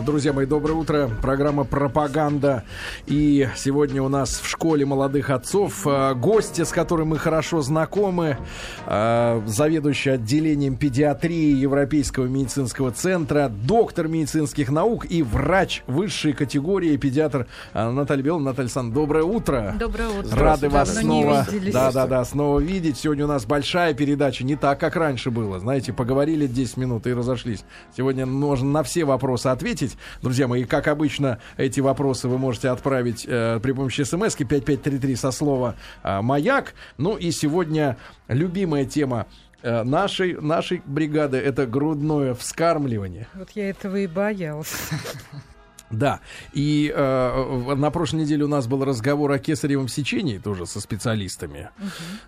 Друзья 0.00 0.32
мои, 0.32 0.46
доброе 0.46 0.72
утро. 0.72 1.10
Программа 1.20 1.64
«Пропаганда». 1.64 2.64
И 3.06 3.46
сегодня 3.56 4.02
у 4.02 4.08
нас 4.08 4.40
в 4.40 4.48
школе 4.48 4.86
молодых 4.86 5.28
отцов 5.28 5.86
э, 5.86 6.14
гости, 6.14 6.64
с 6.64 6.70
которым 6.70 7.08
мы 7.08 7.18
хорошо 7.18 7.60
знакомы, 7.60 8.38
э, 8.86 9.42
заведующий 9.46 10.10
отделением 10.10 10.76
педиатрии 10.76 11.54
Европейского 11.56 12.24
медицинского 12.24 12.90
центра, 12.90 13.50
доктор 13.50 14.08
медицинских 14.08 14.70
наук 14.70 15.04
и 15.10 15.22
врач 15.22 15.82
высшей 15.86 16.32
категории, 16.32 16.96
педиатр 16.96 17.46
э, 17.74 17.90
Наталья 17.90 18.22
Белова. 18.22 18.42
Наталья 18.42 18.68
Александровна, 18.68 18.94
доброе 18.94 19.24
утро. 19.24 19.74
Доброе 19.78 20.08
утро. 20.08 20.36
Рады 20.36 20.70
вас 20.70 20.96
снова, 20.96 21.46
да, 21.70 21.92
да, 21.92 22.06
да, 22.06 22.24
снова 22.24 22.60
видеть. 22.60 22.96
Сегодня 22.96 23.26
у 23.26 23.28
нас 23.28 23.44
большая 23.44 23.92
передача, 23.92 24.42
не 24.42 24.56
так, 24.56 24.80
как 24.80 24.96
раньше 24.96 25.30
было. 25.30 25.60
Знаете, 25.60 25.92
поговорили 25.92 26.46
10 26.46 26.78
минут 26.78 27.06
и 27.06 27.12
разошлись. 27.12 27.62
Сегодня 27.94 28.24
можно 28.24 28.70
на 28.70 28.82
все 28.82 29.04
вопросы 29.04 29.48
ответить 29.48 29.81
ответить. 29.82 29.98
Друзья 30.20 30.48
мои, 30.48 30.64
как 30.64 30.88
обычно, 30.88 31.38
эти 31.56 31.80
вопросы 31.80 32.28
вы 32.28 32.38
можете 32.38 32.68
отправить 32.68 33.24
э, 33.26 33.60
при 33.62 33.72
помощи 33.72 34.02
смс 34.02 34.34
5533 34.34 35.16
со 35.16 35.30
слова 35.30 35.74
э, 36.02 36.20
«Маяк». 36.20 36.74
Ну 36.98 37.16
и 37.16 37.30
сегодня 37.30 37.96
любимая 38.28 38.84
тема 38.84 39.26
э, 39.62 39.82
нашей, 39.82 40.34
нашей 40.40 40.82
бригады 40.86 41.38
это 41.38 41.66
грудное 41.66 42.34
вскармливание. 42.34 43.26
Вот 43.34 43.50
я 43.54 43.70
этого 43.70 43.96
и 43.96 44.06
боялся. 44.06 44.76
Да, 45.92 46.20
и 46.54 46.92
э, 46.94 47.74
на 47.76 47.90
прошлой 47.90 48.22
неделе 48.22 48.44
у 48.44 48.48
нас 48.48 48.66
был 48.66 48.82
разговор 48.84 49.30
о 49.30 49.38
кесаревом 49.38 49.88
сечении 49.88 50.38
тоже 50.38 50.66
со 50.66 50.80
специалистами. 50.80 51.68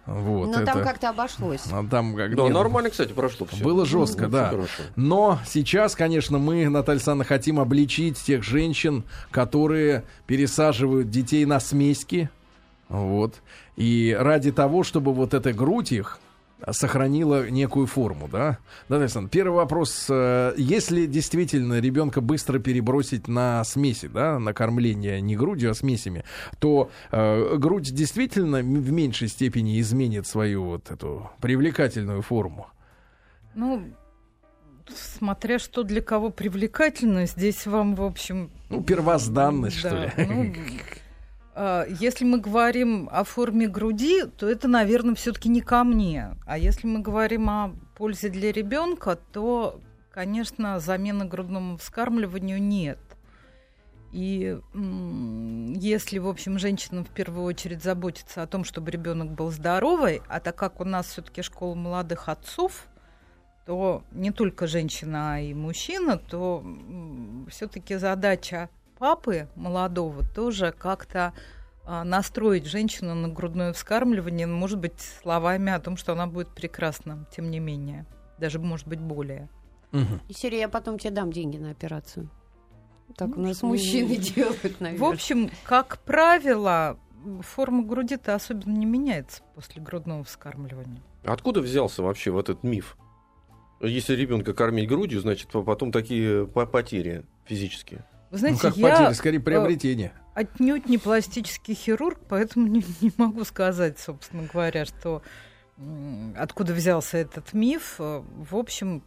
Угу. 0.06 0.14
Вот, 0.20 0.46
Но 0.48 0.60
это... 0.60 0.72
там 0.72 0.84
как-то 0.84 1.08
обошлось. 1.08 1.62
А 1.72 1.82
там, 1.84 2.14
как... 2.14 2.36
Да, 2.36 2.48
нормально, 2.48 2.90
кстати, 2.90 3.12
прошло 3.12 3.46
все. 3.46 3.64
Было 3.64 3.86
жестко, 3.86 4.24
ну, 4.24 4.30
да. 4.30 4.54
Но 4.96 5.38
сейчас, 5.46 5.96
конечно, 5.96 6.38
мы, 6.38 6.68
Наталья 6.68 6.98
Александровна, 6.98 7.24
хотим 7.24 7.58
обличить 7.58 8.18
тех 8.18 8.42
женщин, 8.42 9.04
которые 9.30 10.04
пересаживают 10.26 11.08
детей 11.08 11.46
на 11.46 11.58
смеськи. 11.58 12.28
Вот. 12.90 13.36
И 13.76 14.14
ради 14.18 14.52
того, 14.52 14.82
чтобы 14.84 15.14
вот 15.14 15.32
эта 15.32 15.54
грудь 15.54 15.92
их 15.92 16.18
сохранила 16.72 17.48
некую 17.50 17.86
форму, 17.86 18.28
да? 18.28 18.58
Да, 18.88 18.96
Александр, 18.96 19.30
первый 19.30 19.56
вопрос. 19.56 20.06
Э, 20.08 20.54
если 20.56 21.06
действительно 21.06 21.80
ребенка 21.80 22.20
быстро 22.20 22.58
перебросить 22.58 23.28
на 23.28 23.64
смеси, 23.64 24.08
да, 24.08 24.38
на 24.38 24.52
кормление 24.52 25.20
не 25.20 25.36
грудью, 25.36 25.70
а 25.70 25.74
смесями, 25.74 26.24
то 26.58 26.90
э, 27.10 27.56
грудь 27.56 27.94
действительно 27.94 28.58
в 28.58 28.92
меньшей 28.92 29.28
степени 29.28 29.80
изменит 29.80 30.26
свою 30.26 30.64
вот 30.64 30.90
эту 30.90 31.30
привлекательную 31.40 32.22
форму? 32.22 32.68
Ну, 33.54 33.84
смотря 34.88 35.58
что 35.58 35.82
для 35.82 36.02
кого 36.02 36.30
привлекательно, 36.30 37.26
здесь 37.26 37.66
вам, 37.66 37.94
в 37.94 38.02
общем... 38.02 38.50
Ну, 38.70 38.82
первозданность, 38.82 39.82
да, 39.82 40.10
что 40.10 40.22
ли? 40.22 40.26
Ну, 40.26 40.54
если 41.56 42.24
мы 42.24 42.38
говорим 42.38 43.08
о 43.12 43.22
форме 43.24 43.68
груди, 43.68 44.24
то 44.24 44.48
это, 44.48 44.66
наверное, 44.68 45.14
все-таки 45.14 45.48
не 45.48 45.60
ко 45.60 45.84
мне. 45.84 46.36
А 46.46 46.58
если 46.58 46.86
мы 46.86 47.00
говорим 47.00 47.48
о 47.48 47.74
пользе 47.96 48.28
для 48.28 48.50
ребенка, 48.50 49.16
то, 49.32 49.80
конечно, 50.10 50.80
замены 50.80 51.26
грудному 51.26 51.76
вскармливанию 51.76 52.60
нет. 52.60 52.98
И 54.10 54.58
если, 55.76 56.18
в 56.18 56.28
общем, 56.28 56.58
женщина 56.58 57.04
в 57.04 57.08
первую 57.08 57.44
очередь 57.44 57.82
заботится 57.82 58.42
о 58.42 58.46
том, 58.46 58.62
чтобы 58.64 58.92
ребенок 58.92 59.32
был 59.32 59.50
здоровый, 59.50 60.22
а 60.28 60.38
так 60.40 60.54
как 60.54 60.80
у 60.80 60.84
нас 60.84 61.06
все-таки 61.06 61.42
школа 61.42 61.74
молодых 61.74 62.28
отцов, 62.28 62.86
то 63.66 64.04
не 64.12 64.30
только 64.30 64.66
женщина, 64.66 65.34
а 65.34 65.40
и 65.40 65.54
мужчина, 65.54 66.16
то 66.16 66.64
все-таки 67.48 67.96
задача 67.96 68.68
папы 69.04 69.48
молодого 69.54 70.24
тоже 70.34 70.72
как-то 70.72 71.34
а, 71.84 72.04
настроить 72.04 72.64
женщину 72.64 73.14
на 73.14 73.28
грудное 73.28 73.74
вскармливание, 73.74 74.46
может 74.46 74.78
быть, 74.78 74.98
словами 75.20 75.70
о 75.70 75.78
том, 75.78 75.98
что 75.98 76.12
она 76.12 76.26
будет 76.26 76.48
прекрасна, 76.48 77.26
тем 77.30 77.50
не 77.50 77.58
менее. 77.58 78.06
Даже, 78.38 78.58
может 78.58 78.88
быть, 78.88 79.00
более. 79.00 79.50
Угу. 79.92 80.20
И 80.30 80.32
серия 80.32 80.60
«Я 80.60 80.68
потом 80.70 80.98
тебе 80.98 81.10
дам 81.10 81.30
деньги 81.30 81.58
на 81.58 81.70
операцию». 81.72 82.30
Так 83.14 83.28
ну, 83.28 83.42
у 83.42 83.46
нас 83.48 83.62
мужчины 83.62 84.16
делают, 84.16 84.80
наверное. 84.80 84.98
В 84.98 85.04
общем, 85.04 85.50
как 85.64 85.98
правило, 85.98 86.98
форма 87.42 87.84
груди-то 87.84 88.34
особенно 88.34 88.74
не 88.74 88.86
меняется 88.86 89.42
после 89.54 89.82
грудного 89.82 90.24
вскармливания. 90.24 91.02
Откуда 91.24 91.60
взялся 91.60 92.02
вообще 92.02 92.30
вот 92.30 92.48
этот 92.48 92.62
миф? 92.62 92.96
Если 93.82 94.14
ребенка 94.14 94.54
кормить 94.54 94.88
грудью, 94.88 95.20
значит, 95.20 95.50
потом 95.50 95.92
такие 95.92 96.46
потери 96.46 97.26
физические. 97.44 98.06
Вы 98.34 98.38
знаете, 98.38 98.58
ну, 98.64 98.68
как 98.68 98.76
я 98.76 98.90
потеря, 98.90 99.14
скорее 99.14 99.38
приобретение. 99.38 100.12
Отнюдь 100.34 100.88
не 100.88 100.98
пластический 100.98 101.72
хирург, 101.74 102.18
поэтому 102.28 102.66
не, 102.66 102.84
не 103.00 103.12
могу 103.16 103.44
сказать, 103.44 104.00
собственно 104.00 104.48
говоря, 104.52 104.84
что 104.86 105.22
откуда 106.36 106.72
взялся 106.72 107.16
этот 107.16 107.52
миф. 107.52 107.94
В 107.98 108.56
общем, 108.56 109.04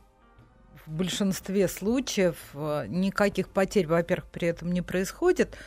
в 0.86 0.90
большинстве 0.90 1.68
случаев 1.68 2.38
э, 2.54 2.86
никаких 2.88 3.50
потерь, 3.50 3.86
во-первых, 3.88 4.30
при 4.30 4.48
этом 4.48 4.72
не 4.72 4.82
происходит. 4.82 5.58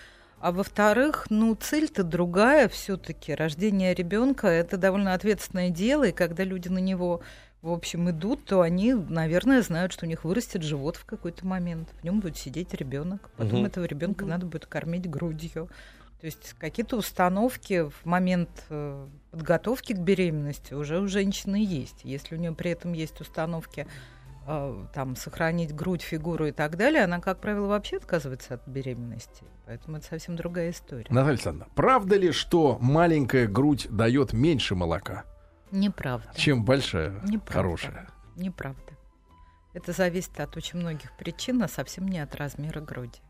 А 0.40 0.52
во-вторых, 0.52 1.26
ну, 1.28 1.54
цель-то 1.54 2.02
другая 2.02 2.66
все-таки. 2.70 3.34
Рождение 3.34 3.92
ребенка 3.92 4.46
это 4.46 4.78
довольно 4.78 5.12
ответственное 5.12 5.68
дело, 5.68 6.04
и 6.04 6.12
когда 6.12 6.44
люди 6.44 6.68
на 6.68 6.78
него 6.78 7.20
в 7.62 7.70
общем, 7.70 8.10
идут, 8.10 8.44
то 8.46 8.62
они, 8.62 8.94
наверное, 8.94 9.60
знают, 9.62 9.92
что 9.92 10.06
у 10.06 10.08
них 10.08 10.24
вырастет 10.24 10.62
живот 10.62 10.96
в 10.96 11.04
какой-то 11.04 11.46
момент. 11.46 11.90
В 12.00 12.04
нем 12.04 12.20
будет 12.20 12.38
сидеть 12.38 12.72
ребенок. 12.72 13.30
Потом 13.36 13.60
угу. 13.60 13.66
этого 13.66 13.84
ребенка 13.84 14.22
угу. 14.22 14.30
надо 14.30 14.46
будет 14.46 14.66
кормить 14.66 15.08
грудью. 15.08 15.68
То 16.20 16.26
есть 16.26 16.54
какие-то 16.58 16.96
установки 16.96 17.88
в 17.88 18.04
момент 18.04 18.50
э, 18.68 19.06
подготовки 19.30 19.94
к 19.94 19.98
беременности 19.98 20.74
уже 20.74 21.00
у 21.00 21.08
женщины 21.08 21.56
есть. 21.56 22.00
Если 22.04 22.34
у 22.34 22.38
нее 22.38 22.52
при 22.52 22.70
этом 22.70 22.92
есть 22.92 23.20
установки 23.20 23.86
э, 24.46 24.84
там 24.94 25.16
сохранить 25.16 25.74
грудь, 25.74 26.02
фигуру 26.02 26.46
и 26.46 26.52
так 26.52 26.76
далее, 26.76 27.04
она, 27.04 27.20
как 27.20 27.40
правило, 27.40 27.66
вообще 27.66 27.96
отказывается 27.96 28.54
от 28.54 28.66
беременности. 28.66 29.44
Поэтому 29.64 29.96
это 29.96 30.06
совсем 30.06 30.36
другая 30.36 30.70
история. 30.70 31.06
Наталья 31.08 31.30
Александровна, 31.30 31.72
правда 31.74 32.16
ли, 32.16 32.32
что 32.32 32.78
маленькая 32.80 33.46
грудь 33.46 33.86
дает 33.90 34.34
меньше 34.34 34.74
молока? 34.74 35.24
Неправда. 35.70 36.28
Чем 36.34 36.64
большая, 36.64 37.10
Неправда. 37.22 37.52
хорошая. 37.52 38.08
Неправда. 38.36 38.80
Это 39.72 39.92
зависит 39.92 40.38
от 40.40 40.56
очень 40.56 40.78
многих 40.80 41.16
причин, 41.16 41.62
а 41.62 41.68
совсем 41.68 42.08
не 42.08 42.18
от 42.18 42.34
размера 42.34 42.80
груди. 42.80 43.20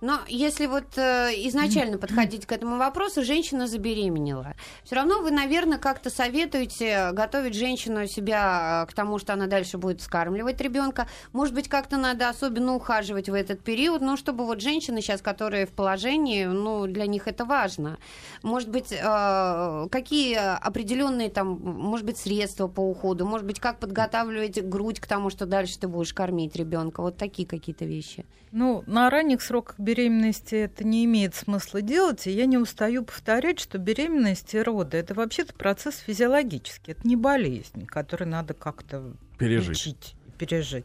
Но 0.00 0.20
если 0.28 0.66
вот 0.66 0.96
э, 0.96 1.30
изначально 1.48 1.98
подходить 1.98 2.46
к 2.46 2.52
этому 2.52 2.76
вопросу, 2.76 3.22
женщина 3.22 3.66
забеременела. 3.66 4.54
Все 4.84 4.96
равно 4.96 5.20
вы, 5.20 5.30
наверное, 5.30 5.78
как-то 5.78 6.10
советуете 6.10 7.10
готовить 7.12 7.54
женщину 7.54 8.06
себя 8.06 8.84
э, 8.84 8.90
к 8.90 8.94
тому, 8.94 9.18
что 9.18 9.32
она 9.32 9.46
дальше 9.46 9.78
будет 9.78 10.02
скармливать 10.02 10.60
ребенка. 10.60 11.08
Может 11.32 11.54
быть, 11.54 11.68
как-то 11.68 11.96
надо 11.96 12.28
особенно 12.28 12.74
ухаживать 12.74 13.28
в 13.28 13.34
этот 13.34 13.62
период, 13.62 14.02
но 14.02 14.16
чтобы 14.16 14.46
вот 14.46 14.60
женщины 14.60 15.00
сейчас, 15.00 15.22
которые 15.22 15.66
в 15.66 15.70
положении, 15.70 16.44
ну, 16.44 16.86
для 16.86 17.06
них 17.06 17.28
это 17.28 17.44
важно. 17.44 17.98
Может 18.42 18.70
быть, 18.70 18.92
э, 18.92 19.88
какие 19.90 20.36
определенные 20.36 21.30
там, 21.30 21.58
может 21.60 22.06
быть, 22.06 22.18
средства 22.18 22.68
по 22.68 22.80
уходу, 22.80 23.26
может 23.26 23.46
быть, 23.46 23.60
как 23.60 23.78
подготавливать 23.78 24.62
грудь 24.66 25.00
к 25.00 25.06
тому, 25.06 25.30
что 25.30 25.46
дальше 25.46 25.78
ты 25.78 25.88
будешь 25.88 26.12
кормить 26.12 26.56
ребенка. 26.56 27.00
Вот 27.02 27.16
такие 27.16 27.46
какие-то 27.46 27.84
вещи. 27.84 28.24
Ну, 28.52 28.84
на 28.86 29.10
ранних 29.10 29.42
сроках 29.42 29.78
беременности 29.86 30.56
это 30.56 30.84
не 30.84 31.04
имеет 31.04 31.34
смысла 31.34 31.80
делать, 31.80 32.26
и 32.26 32.30
я 32.30 32.46
не 32.46 32.58
устаю 32.58 33.04
повторять, 33.04 33.60
что 33.60 33.78
беременность 33.78 34.52
и 34.54 34.60
роды 34.60 34.96
это 34.96 35.14
вообще-то 35.14 35.54
процесс 35.54 35.98
физиологический, 35.98 36.92
это 36.92 37.06
не 37.06 37.16
болезнь, 37.16 37.86
которую 37.86 38.28
надо 38.28 38.52
как-то 38.52 39.14
пережить. 39.38 39.70
Учить, 39.70 40.14
пережить. 40.38 40.84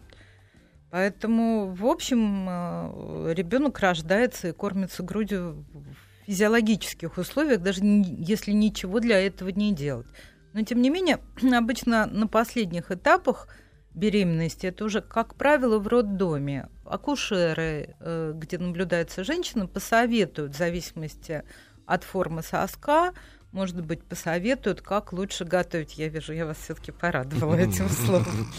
Поэтому, 0.92 1.74
в 1.74 1.86
общем, 1.86 2.48
э, 2.48 3.34
ребенок 3.36 3.80
рождается 3.80 4.50
и 4.50 4.52
кормится 4.52 5.04
грудью 5.04 5.66
в 5.74 6.26
физиологических 6.28 7.18
условиях, 7.18 7.62
даже 7.62 7.82
если 7.84 8.52
ничего 8.52 9.00
для 9.00 9.20
этого 9.20 9.50
не 9.50 9.74
делать. 9.74 10.08
Но, 10.54 10.62
тем 10.64 10.82
не 10.82 10.90
менее, 10.90 11.20
обычно 11.52 12.06
на 12.06 12.28
последних 12.28 12.92
этапах 12.92 13.48
беременности, 13.94 14.68
это 14.68 14.86
уже, 14.86 15.02
как 15.02 15.36
правило, 15.36 15.80
в 15.80 15.88
роддоме. 15.88 16.70
Акушеры, 16.86 17.96
э, 18.00 18.34
где 18.36 18.58
наблюдается 18.58 19.24
женщина, 19.24 19.68
посоветуют 19.68 20.56
в 20.56 20.58
зависимости 20.58 21.44
от 21.86 22.04
формы 22.04 22.42
соска, 22.42 23.14
может 23.52 23.84
быть, 23.84 24.02
посоветуют, 24.02 24.82
как 24.82 25.12
лучше 25.12 25.44
готовить. 25.44 25.98
Я 25.98 26.08
вижу, 26.08 26.32
я 26.32 26.46
вас 26.46 26.58
все-таки 26.64 26.94
порадовала 26.94 27.56
этим 27.56 27.90
словом. 27.90 28.50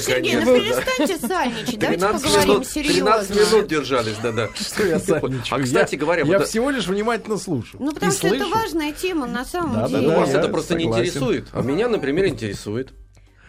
Сергей, 0.00 0.36
ну 0.36 0.54
перестаньте 0.54 1.18
сальничать, 1.18 1.78
давайте 1.80 2.06
поговорим 2.06 2.64
серьезно. 2.64 3.12
13 3.12 3.52
минут 3.52 3.66
держались, 3.68 4.16
да-да. 4.22 4.48
Что 4.54 4.86
я 4.86 5.00
сальничаю? 5.00 5.58
А, 5.58 5.62
кстати 5.62 5.96
говоря... 5.96 6.22
Я 6.24 6.38
всего 6.40 6.70
лишь 6.70 6.86
внимательно 6.86 7.38
слушаю. 7.38 7.82
Ну, 7.82 7.92
потому 7.92 8.12
что 8.12 8.28
это 8.28 8.46
важная 8.46 8.92
тема 8.92 9.26
на 9.26 9.44
самом 9.44 9.88
деле. 9.88 10.16
Вас 10.16 10.30
это 10.30 10.48
просто 10.48 10.76
не 10.76 10.84
интересует, 10.84 11.48
а 11.52 11.62
меня, 11.62 11.88
например, 11.88 12.26
интересует. 12.26 12.92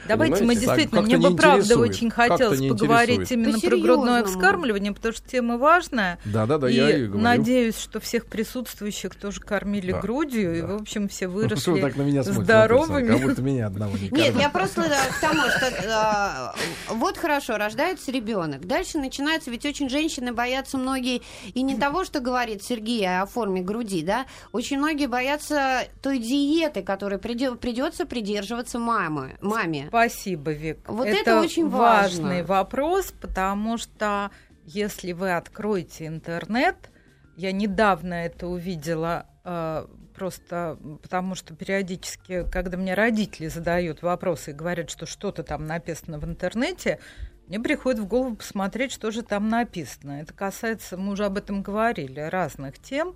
Давайте 0.07 0.33
мы 0.35 0.39
Понимаете? 0.39 0.61
действительно, 0.65 1.01
Так, 1.01 1.07
мне 1.07 1.17
бы 1.29 1.35
правда 1.35 1.77
очень 1.77 2.09
хотелось 2.09 2.59
поговорить 2.59 3.31
именно 3.31 3.51
про 3.51 3.59
По-серьезному. 3.59 3.83
грудное 3.83 4.23
вскармливание, 4.23 4.93
потому 4.93 5.13
что 5.13 5.29
тема 5.29 5.57
важная. 5.57 6.17
Да-да-да, 6.25 6.69
и 6.69 6.73
я 6.75 6.97
и 6.97 7.05
говорю. 7.05 7.23
надеюсь, 7.23 7.77
что 7.77 7.99
всех 7.99 8.25
присутствующих 8.27 9.15
тоже 9.15 9.41
кормили 9.41 9.91
Да, 9.91 9.99
грудью, 9.99 10.57
и, 10.57 10.61
да. 10.61 10.67
в 10.67 10.81
общем, 10.81 11.07
все 11.09 11.27
Ну, 11.27 11.33
выросли 11.33 11.81
так 11.81 11.95
на 11.97 12.01
меня 12.03 12.23
смотрите, 12.23 12.43
здоровыми. 12.45 13.07
Как 13.07 13.21
будто 13.21 13.41
меня 13.41 13.67
одного 13.67 13.97
не 13.97 14.09
Нет, 14.09 14.35
я 14.39 14.49
просто 14.49 14.81
э, 14.81 15.11
к 15.11 15.19
тому, 15.19 15.41
что 15.49 15.67
э, 15.67 16.93
вот 16.93 17.17
хорошо, 17.17 17.57
рождается 17.57 18.11
ребенок. 18.11 18.65
Дальше 18.65 18.97
начинается, 18.97 19.51
ведь 19.51 19.65
очень 19.65 19.89
женщины 19.89 20.31
боятся 20.33 20.77
многие 20.77 21.21
и 21.53 21.61
не 21.61 21.75
того, 21.77 22.03
что 22.05 22.19
говорит 22.19 22.63
Сергей 22.63 23.05
о 23.07 23.25
форме 23.25 23.61
груди, 23.61 24.01
да, 24.01 24.25
очень 24.51 24.77
многие 24.77 25.07
боятся 25.07 25.83
той 26.01 26.19
диеты, 26.19 26.81
которой 26.83 27.19
придется 27.19 28.05
придерживаться 28.05 28.79
мамы, 28.79 29.37
маме. 29.41 29.89
Спасибо, 30.07 30.51
Вик. 30.51 30.87
Вот 30.87 31.07
это 31.07 31.41
очень 31.41 31.67
важно. 31.67 32.23
важный 32.23 32.43
вопрос, 32.43 33.11
потому 33.19 33.77
что 33.77 34.31
если 34.65 35.11
вы 35.11 35.35
откроете 35.35 36.07
интернет, 36.07 36.89
я 37.35 37.51
недавно 37.51 38.13
это 38.13 38.47
увидела, 38.47 39.25
э, 39.43 39.87
просто 40.15 40.77
потому 41.01 41.35
что 41.35 41.53
периодически, 41.53 42.49
когда 42.49 42.77
мне 42.77 42.93
родители 42.93 43.47
задают 43.47 44.01
вопросы 44.01 44.51
и 44.51 44.53
говорят, 44.53 44.89
что 44.89 45.05
что-то 45.05 45.43
там 45.43 45.65
написано 45.65 46.19
в 46.19 46.25
интернете, 46.25 46.99
мне 47.47 47.59
приходит 47.59 47.99
в 47.99 48.05
голову 48.05 48.35
посмотреть, 48.35 48.91
что 48.91 49.11
же 49.11 49.21
там 49.21 49.49
написано. 49.49 50.21
Это 50.21 50.33
касается, 50.33 50.97
мы 50.97 51.13
уже 51.13 51.25
об 51.25 51.37
этом 51.37 51.61
говорили, 51.61 52.19
разных 52.19 52.79
тем. 52.79 53.15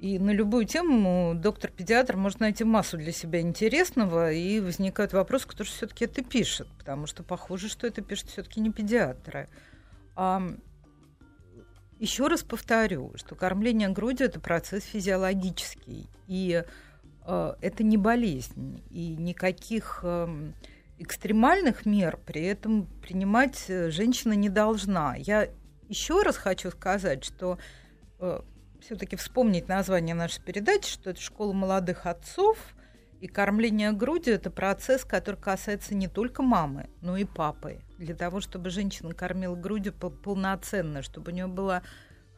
И 0.00 0.18
на 0.18 0.32
любую 0.32 0.66
тему 0.66 1.34
доктор-педиатр 1.34 2.16
может 2.16 2.40
найти 2.40 2.64
массу 2.64 2.98
для 2.98 3.12
себя 3.12 3.40
интересного, 3.40 4.32
и 4.32 4.60
возникает 4.60 5.12
вопрос, 5.12 5.46
кто 5.46 5.64
же 5.64 5.70
все-таки 5.70 6.04
это 6.04 6.22
пишет, 6.22 6.68
потому 6.78 7.06
что 7.06 7.22
похоже, 7.22 7.68
что 7.68 7.86
это 7.86 8.02
пишет 8.02 8.28
все-таки 8.28 8.60
не 8.60 8.70
педиатры. 8.70 9.48
еще 11.98 12.26
раз 12.26 12.42
повторю, 12.42 13.12
что 13.16 13.34
кормление 13.34 13.88
грудью 13.88 14.26
это 14.26 14.40
процесс 14.40 14.84
физиологический, 14.84 16.08
и 16.26 16.64
э, 17.26 17.54
это 17.60 17.82
не 17.82 17.96
болезнь, 17.96 18.82
и 18.90 19.16
никаких 19.16 20.00
э, 20.02 20.52
экстремальных 20.98 21.86
мер 21.86 22.18
при 22.24 22.42
этом 22.42 22.86
принимать 23.00 23.64
э, 23.68 23.90
женщина 23.90 24.34
не 24.34 24.48
должна. 24.48 25.14
Я 25.16 25.48
еще 25.88 26.22
раз 26.22 26.36
хочу 26.36 26.70
сказать, 26.70 27.24
что 27.24 27.58
э, 28.18 28.40
все-таки 28.84 29.16
вспомнить 29.16 29.66
название 29.68 30.14
нашей 30.14 30.42
передачи, 30.42 30.90
что 30.90 31.10
это 31.10 31.20
школа 31.20 31.52
молодых 31.52 32.04
отцов, 32.06 32.58
и 33.20 33.26
кормление 33.26 33.92
грудью 33.92 34.34
это 34.34 34.50
процесс, 34.50 35.04
который 35.04 35.36
касается 35.40 35.94
не 35.94 36.08
только 36.08 36.42
мамы, 36.42 36.90
но 37.00 37.16
и 37.16 37.24
папы. 37.24 37.80
Для 37.98 38.14
того, 38.14 38.40
чтобы 38.40 38.68
женщина 38.68 39.14
кормила 39.14 39.54
грудью 39.54 39.94
пол- 39.94 40.10
полноценно, 40.10 41.00
чтобы 41.00 41.32
у 41.32 41.34
нее 41.34 41.46
была 41.46 41.82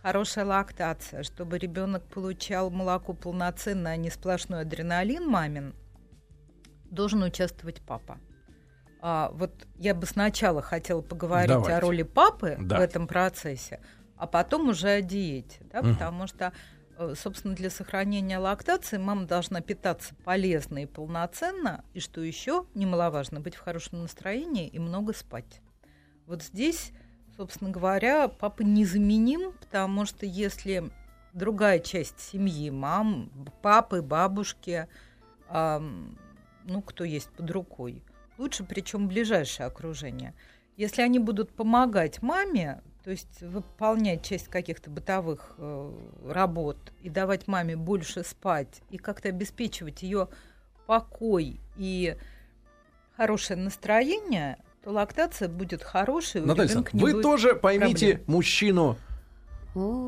хорошая 0.03 0.45
лактация, 0.45 1.25
чтобы 1.25 1.59
ребенок 1.59 2.05
получал 2.05 2.71
молоко 2.71 3.13
полноценно, 3.15 3.91
а 3.91 3.97
не 3.97 4.11
сплошной 4.11 4.61
адреналин 4.61 5.27
мамин, 5.27 5.75
должен 6.85 7.25
участвовать 7.25 7.83
папа. 7.83 8.19
А, 9.03 9.31
вот 9.33 9.67
я 9.77 9.93
бы 9.95 10.07
сначала 10.07 10.63
хотела 10.63 11.03
поговорить 11.03 11.49
Давайте. 11.49 11.73
о 11.75 11.81
роли 11.81 12.03
папы 12.05 12.57
Да. 12.61 12.79
в 12.79 12.81
этом 12.81 13.09
процессе, 13.09 13.81
а 14.17 14.27
потом 14.27 14.69
уже 14.69 14.89
о 14.89 15.03
диете, 15.03 15.61
да, 15.73 15.83
Мгм. 15.83 15.95
потому 15.95 16.27
что, 16.27 16.53
э, 16.99 17.15
собственно, 17.17 17.55
для 17.55 17.71
сохранения 17.71 18.39
лактации 18.39 18.99
мама 18.99 19.27
должна 19.27 19.61
питаться 19.61 20.15
полезно 20.25 20.83
и 20.83 20.87
полноценно, 20.87 21.85
и 21.95 22.01
что 22.01 22.21
еще 22.21 22.67
немаловажно, 22.75 23.41
быть 23.41 23.55
в 23.55 23.61
хорошем 23.61 24.03
настроении 24.03 24.69
и 24.69 24.79
много 24.79 25.13
спать. 25.13 25.61
Вот 26.27 26.43
здесь, 26.43 26.93
собственно 27.37 27.71
говоря, 27.71 28.29
папа 28.29 28.63
незаменим, 28.63 29.53
потому 29.53 30.07
что 30.07 30.27
если 30.27 30.91
другая 31.33 31.79
часть 31.79 32.19
семьи, 32.19 32.71
мам, 32.71 33.31
папы, 33.63 34.01
бабушки, 34.01 34.89
ам, 35.49 36.19
ну, 36.65 36.83
кто 36.83 37.05
есть 37.05 37.31
под 37.31 37.51
рукой, 37.51 38.03
лучше, 38.39 38.65
причем 38.65 39.07
ближайшее 39.07 39.67
окружение. 39.67 40.35
Если 40.77 41.03
они 41.03 41.19
будут 41.19 41.55
помогать 41.55 42.23
маме, 42.23 42.83
то 43.07 43.13
есть 43.13 43.41
выполнять 43.41 44.25
часть 44.25 44.49
каких-то 44.49 44.91
бытовых 44.91 45.55
э, 45.59 45.93
работ 46.25 46.77
и 47.05 47.09
давать 47.09 47.47
маме 47.47 47.77
больше 47.77 48.25
спать 48.25 48.83
и 48.91 48.99
как-то 48.99 49.29
обеспечивать 49.29 50.03
ее 50.03 50.27
покой 50.89 51.61
и 51.77 52.17
хорошее 53.17 53.61
настроение, 53.61 54.59
то 54.83 54.91
лактация 54.91 55.49
будет 55.49 55.85
хорошей. 55.85 56.41
Наталья 56.41 56.85
вы 56.95 57.23
тоже 57.23 57.55
поймите 57.55 58.15
проблем. 58.15 58.25
мужчину 58.27 58.97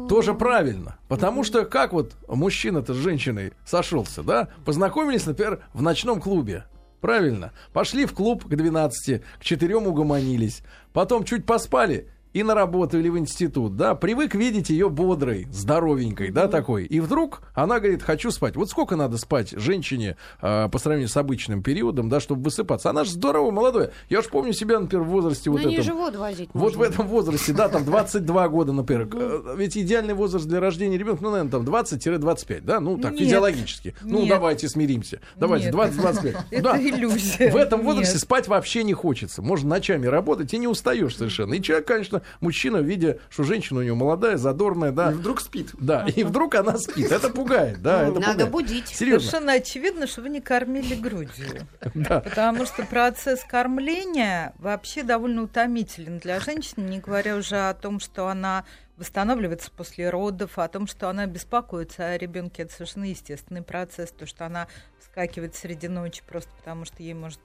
тоже 0.08 0.34
правильно. 0.34 0.98
Потому 1.06 1.44
что 1.44 1.66
как 1.66 1.92
вот 1.92 2.16
мужчина-то 2.26 2.94
с 2.94 2.96
женщиной 2.96 3.52
сошелся, 3.64 4.24
да? 4.24 4.48
Познакомились, 4.64 5.24
например, 5.24 5.62
в 5.72 5.82
ночном 5.82 6.20
клубе. 6.20 6.64
Правильно. 7.00 7.52
Пошли 7.72 8.06
в 8.06 8.12
клуб 8.12 8.44
к 8.44 8.48
12, 8.48 9.22
к 9.38 9.44
4 9.44 9.76
угомонились. 9.76 10.62
Потом 10.92 11.22
чуть 11.22 11.46
поспали 11.46 12.08
и 12.38 12.43
на 12.44 12.55
работу 12.55 12.99
или 12.99 13.08
в 13.08 13.19
институт, 13.19 13.76
да, 13.76 13.94
привык 13.94 14.35
видеть 14.35 14.70
ее 14.70 14.88
бодрой, 14.88 15.46
здоровенькой, 15.50 16.31
да, 16.31 16.46
такой. 16.46 16.85
И 16.85 17.00
вдруг 17.00 17.43
она 17.55 17.81
говорит, 17.81 18.02
хочу 18.02 18.31
спать. 18.31 18.55
Вот 18.56 18.70
сколько 18.70 18.94
надо 18.96 19.19
спать 19.19 19.50
женщине 19.56 20.17
э, 20.40 20.69
по 20.69 20.79
сравнению 20.79 21.08
с 21.08 21.17
обычным 21.17 21.62
периодом, 21.62 22.08
да, 22.08 22.20
чтобы 22.20 22.43
высыпаться? 22.44 22.90
Она 22.90 23.05
же 23.05 23.11
здоровая, 23.12 23.50
молодая. 23.50 23.90
Я 24.08 24.23
же 24.23 24.29
помню 24.29 24.52
себя, 24.52 24.79
например, 24.79 25.05
в 25.05 25.08
возрасте 25.08 25.50
Ну, 25.50 25.56
вот 25.58 25.67
этом. 25.73 25.82
живот 25.82 26.17
возить 26.17 26.50
Вот 26.52 26.75
в 26.75 26.76
можно. 26.79 26.93
этом 26.94 27.06
возрасте, 27.08 27.52
да, 27.52 27.69
там 27.69 27.85
22 27.88 28.49
года, 28.49 28.73
например. 28.73 29.08
Э, 29.12 29.55
Ведь 29.56 29.76
идеальный 29.76 30.14
возраст 30.14 30.46
для 30.46 30.61
рождения 30.61 30.96
ребенка, 30.96 31.23
ну, 31.23 31.31
наверное, 31.31 31.50
там 31.50 31.62
20-25, 31.64 32.61
да? 32.62 32.81
Ну, 32.81 32.99
так, 32.99 33.12
Нет. 33.12 33.20
физиологически. 33.23 33.94
Ну, 34.02 34.20
Нет. 34.20 34.29
давайте 34.29 34.69
смиримся. 34.69 35.20
Давайте, 35.37 35.67
Нет. 35.67 35.75
20-25. 35.75 36.37
Это 36.50 36.62
Да. 36.62 36.81
иллюзия. 36.81 37.50
В 37.50 37.56
этом 37.56 37.82
возрасте 37.82 38.14
Нет. 38.14 38.23
спать 38.23 38.49
вообще 38.49 38.84
не 38.84 38.94
хочется. 38.94 39.43
Можно 39.43 39.70
ночами 39.70 40.06
работать 40.06 40.52
и 40.55 40.58
не 40.58 40.69
устаешь 40.69 41.17
совершенно. 41.17 41.55
И 41.55 41.62
человек, 41.62 41.87
конечно, 41.87 42.23
мужчина, 42.40 42.78
видя, 42.78 43.19
что 43.30 43.44
женщина 43.44 43.80
у 43.80 43.82
него 43.82 43.96
молодая, 43.96 44.36
задорная, 44.36 44.92
да. 44.92 45.10
И 45.10 45.14
вдруг 45.14 45.40
спит. 45.40 45.70
Да, 45.78 46.06
и 46.06 46.25
вдруг 46.25 46.54
она 46.54 46.78
спит. 46.78 47.10
Это 47.10 47.30
пугает, 47.30 47.82
да, 47.82 48.02
это 48.02 48.20
Надо 48.20 48.46
пугает. 48.46 48.50
будить. 48.50 48.88
Серьезно. 48.88 49.20
Совершенно 49.28 49.52
очевидно, 49.52 50.06
что 50.06 50.22
вы 50.22 50.30
не 50.30 50.40
кормили 50.40 50.94
грудью. 50.94 51.66
Да. 51.94 52.20
Потому 52.20 52.64
что 52.64 52.84
процесс 52.84 53.40
кормления 53.44 54.52
вообще 54.58 55.02
довольно 55.02 55.42
утомителен 55.42 56.19
для 56.19 56.38
женщины, 56.38 56.84
не 56.88 57.00
говоря 57.00 57.36
уже 57.36 57.56
о 57.69 57.75
том, 57.75 57.98
что 57.98 58.28
она 58.28 58.64
восстанавливается 58.96 59.70
после 59.70 60.10
родов, 60.10 60.58
о 60.58 60.69
том, 60.69 60.86
что 60.86 61.08
она 61.08 61.26
беспокоится 61.26 62.10
о 62.10 62.19
ребенке. 62.19 62.62
Это 62.62 62.72
совершенно 62.72 63.05
естественный 63.05 63.62
процесс. 63.62 64.10
То, 64.10 64.26
что 64.26 64.46
она 64.46 64.69
вскакивает 65.00 65.55
среди 65.55 65.88
ночи 65.88 66.22
просто 66.29 66.50
потому, 66.58 66.84
что 66.84 67.03
ей 67.03 67.14
может 67.14 67.41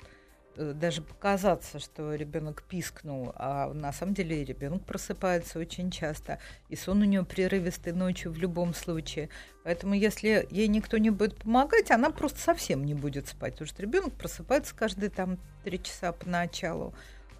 даже 0.55 1.01
показаться, 1.01 1.79
что 1.79 2.15
ребенок 2.15 2.63
пискнул, 2.63 3.33
а 3.35 3.73
на 3.73 3.91
самом 3.93 4.13
деле 4.13 4.43
ребенок 4.43 4.85
просыпается 4.85 5.59
очень 5.59 5.91
часто, 5.91 6.39
и 6.69 6.75
сон 6.75 7.01
у 7.01 7.05
нее 7.05 7.23
прерывистый 7.23 7.93
ночью 7.93 8.31
в 8.31 8.37
любом 8.37 8.73
случае. 8.73 9.29
Поэтому 9.63 9.93
если 9.93 10.47
ей 10.49 10.67
никто 10.67 10.97
не 10.97 11.09
будет 11.09 11.37
помогать, 11.37 11.91
она 11.91 12.09
просто 12.09 12.39
совсем 12.39 12.85
не 12.85 12.93
будет 12.93 13.27
спать, 13.27 13.53
потому 13.53 13.67
что 13.67 13.81
ребенок 13.81 14.13
просыпается 14.13 14.75
каждые 14.75 15.09
там 15.09 15.37
три 15.63 15.81
часа 15.81 16.11
поначалу. 16.11 16.93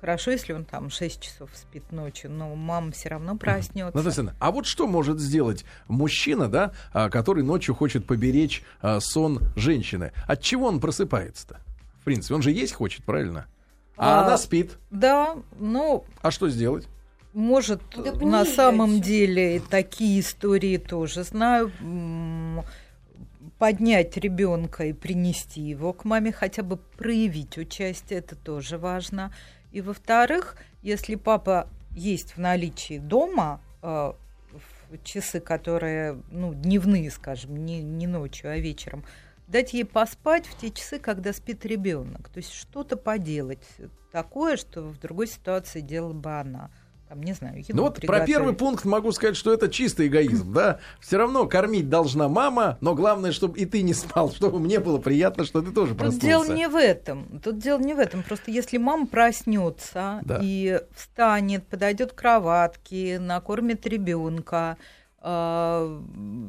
Хорошо, 0.04 0.32
если 0.32 0.52
он 0.52 0.66
там 0.66 0.90
6 0.90 1.22
часов 1.22 1.50
спит 1.54 1.94
ночью, 1.94 2.30
но 2.30 2.54
мама 2.56 2.92
все 2.92 3.08
равно 3.08 3.38
проснется. 3.38 3.96
Наталья 3.96 4.36
а 4.38 4.52
вот 4.52 4.66
что 4.66 4.86
может 4.86 5.18
сделать 5.18 5.64
мужчина, 5.88 6.50
да, 6.50 6.74
а, 6.92 7.10
который 7.10 7.42
ночью 7.42 7.74
хочет 7.74 8.06
поберечь 8.06 8.64
а, 8.82 9.00
сон 9.00 9.40
женщины? 9.56 10.12
От 10.28 10.42
чего 10.42 10.68
он 10.68 10.82
просыпается-то? 10.82 11.62
В 12.04 12.06
принципе, 12.06 12.36
он 12.36 12.42
же 12.42 12.52
есть 12.52 12.74
хочет, 12.74 13.06
правильно? 13.06 13.46
А, 13.96 14.24
А, 14.24 14.26
она 14.26 14.38
спит. 14.38 14.78
Да, 14.92 15.38
ну, 15.58 16.04
А 16.22 16.32
что 16.32 16.50
сделать? 16.50 16.86
Может, 17.32 17.82
Да 17.96 18.12
на 18.12 18.44
самом 18.44 19.00
деле 19.00 19.62
такие 19.70 20.20
истории 20.20 20.76
тоже 20.76 21.24
знаю. 21.24 21.72
Поднять 23.58 24.18
ребенка 24.18 24.84
и 24.88 24.92
принести 24.92 25.62
его 25.62 25.94
к 25.94 26.04
маме, 26.04 26.34
хотя 26.34 26.62
бы 26.62 26.76
проявить 26.76 27.58
участие, 27.58 28.20
это 28.20 28.36
тоже 28.36 28.78
важно. 28.78 29.34
И 29.72 29.80
во-вторых, 29.80 30.58
если 30.82 31.16
папа 31.16 31.70
есть 31.92 32.36
в 32.36 32.40
наличии 32.40 32.98
дома, 32.98 33.62
э, 33.82 34.12
в 34.52 35.04
часы, 35.06 35.40
которые, 35.40 36.22
ну, 36.32 36.54
дневные, 36.54 37.10
скажем, 37.10 37.66
не, 37.66 37.82
не 37.82 38.08
ночью, 38.08 38.52
а 38.52 38.58
вечером, 38.58 39.06
дать 39.54 39.74
ей 39.74 39.86
поспать 39.86 40.48
в 40.48 40.58
те 40.58 40.72
часы, 40.72 41.00
когда 41.00 41.32
спит 41.32 41.66
ребенок. 41.66 42.28
То 42.30 42.40
есть 42.40 42.52
что-то 42.52 42.98
поделать 42.98 43.66
такое, 44.12 44.58
что 44.58 44.82
в 44.82 45.00
другой 45.00 45.28
ситуации 45.28 45.80
делала 45.80 46.14
бы 46.14 46.32
она. 46.32 46.72
там, 47.08 47.22
не 47.22 47.34
знаю, 47.34 47.60
еду 47.60 47.76
Ну 47.76 47.84
вот 47.84 48.02
про 48.02 48.22
первый 48.22 48.56
пункт 48.56 48.84
могу 48.84 49.12
сказать, 49.12 49.38
что 49.38 49.54
это 49.54 49.70
чистый 49.70 50.08
эгоизм, 50.08 50.54
да. 50.54 50.80
Все 51.00 51.18
равно 51.18 51.46
кормить 51.48 51.88
должна 51.88 52.28
мама, 52.28 52.80
но 52.82 52.96
главное, 52.96 53.32
чтобы 53.32 53.60
и 53.60 53.66
ты 53.66 53.84
не 53.84 53.94
спал, 53.94 54.32
чтобы 54.36 54.60
мне 54.60 54.80
было 54.80 54.98
приятно, 54.98 55.46
что 55.46 55.62
ты 55.62 55.72
тоже 55.72 55.94
проснулся. 55.94 56.20
Тут 56.20 56.28
дело 56.28 56.56
не 56.56 56.68
в 56.68 56.76
этом. 56.76 57.40
Тут 57.40 57.60
дело 57.60 57.80
не 57.80 57.94
в 57.94 58.00
этом. 58.00 58.24
Просто 58.24 58.50
если 58.50 58.80
мама 58.80 59.06
проснется 59.06 60.22
да. 60.24 60.40
и 60.42 60.82
встанет, 60.96 61.68
подойдет 61.68 62.14
к 62.14 62.16
кроватке, 62.16 63.20
накормит 63.20 63.86
ребенка, 63.86 64.78
э, 65.22 66.02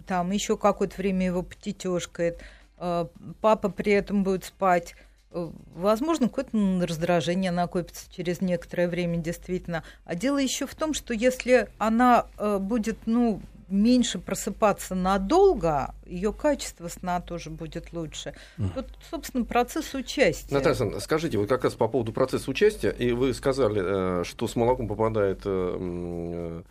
там 0.07 0.31
еще 0.31 0.57
какое-то 0.57 0.97
время 0.97 1.27
его 1.27 1.43
потетешкает, 1.43 2.41
папа 2.77 3.69
при 3.71 3.93
этом 3.93 4.25
будет 4.25 4.45
спать 4.45 4.95
Э, 5.35 5.51
возможно, 5.75 6.29
какое-то 6.29 6.87
раздражение 6.87 7.51
накопится 7.51 8.07
через 8.11 8.41
некоторое 8.41 8.89
время, 8.89 9.19
действительно. 9.19 9.83
А 10.05 10.15
дело 10.15 10.39
еще 10.39 10.67
в 10.67 10.75
том, 10.75 10.95
что 10.95 11.13
если 11.13 11.69
она 11.79 12.27
э, 12.39 12.59
будет, 12.59 12.99
ну, 13.07 13.43
меньше 13.69 14.19
просыпаться 14.21 14.95
надолго, 14.95 15.95
ее 16.07 16.33
качество 16.33 16.87
сна 16.89 17.21
тоже 17.21 17.51
будет 17.51 17.93
лучше. 17.93 18.35
Mm. 18.59 18.75
Тут, 18.75 18.87
собственно, 19.11 19.45
процесс 19.45 19.95
участия. 19.95 20.55
Наталья 20.55 21.01
скажите, 21.01 21.39
вот 21.39 21.49
как 21.49 21.65
раз 21.65 21.75
по 21.75 21.89
поводу 21.89 22.13
процесса 22.13 22.49
участия, 22.51 22.91
и 22.91 23.11
вы 23.11 23.35
сказали, 23.35 24.21
э, 24.21 24.25
что 24.25 24.47
с 24.47 24.55
молоком 24.55 24.87
попадает 24.87 25.41
Э, 25.45 26.63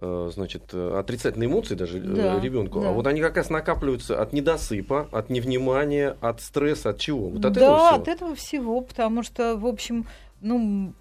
значит, 0.00 0.70
э, 0.72 0.98
отрицательные 0.98 1.48
эмоции 1.48 1.74
даже 1.74 1.98
э, 1.98 2.00
да, 2.00 2.40
ребенку, 2.40 2.78
а 2.80 2.82
да. 2.82 2.88
а 2.90 2.92
вот 2.92 3.06
они 3.06 3.20
как 3.20 3.36
раз 3.36 3.50
накапливаются 3.50 4.20
от 4.20 4.32
недосыпа, 4.32 5.08
от 5.10 5.28
невнимания, 5.28 6.16
от 6.20 6.40
стресса, 6.40 6.90
от 6.90 6.98
чего? 6.98 7.28
Вот 7.28 7.44
от 7.44 7.54
да, 7.54 7.60
этого 7.60 7.76
всего. 7.76 8.02
от 8.02 8.08
этого 8.08 8.34
всего, 8.36 8.80
потому 8.80 9.22
что, 9.24 9.56
в 9.56 9.66
общем, 9.66 10.06
ну, 10.40 10.94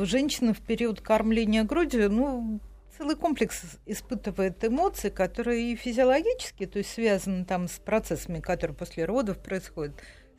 женщина 0.00 0.52
в 0.52 0.60
период 0.60 1.00
кормления 1.00 1.64
грудью, 1.64 2.10
ну, 2.10 2.60
целый 2.96 3.16
комплекс 3.16 3.62
испытывает 3.86 4.62
эмоции, 4.62 5.08
которые 5.08 5.72
и 5.72 5.76
физиологически, 5.76 6.66
то 6.66 6.78
есть 6.78 6.90
связаны 6.90 7.44
там 7.44 7.66
с 7.66 7.78
процессами, 7.78 8.40
которые 8.40 8.76
после 8.76 9.06
родов 9.06 9.38
происходят, 9.38 9.94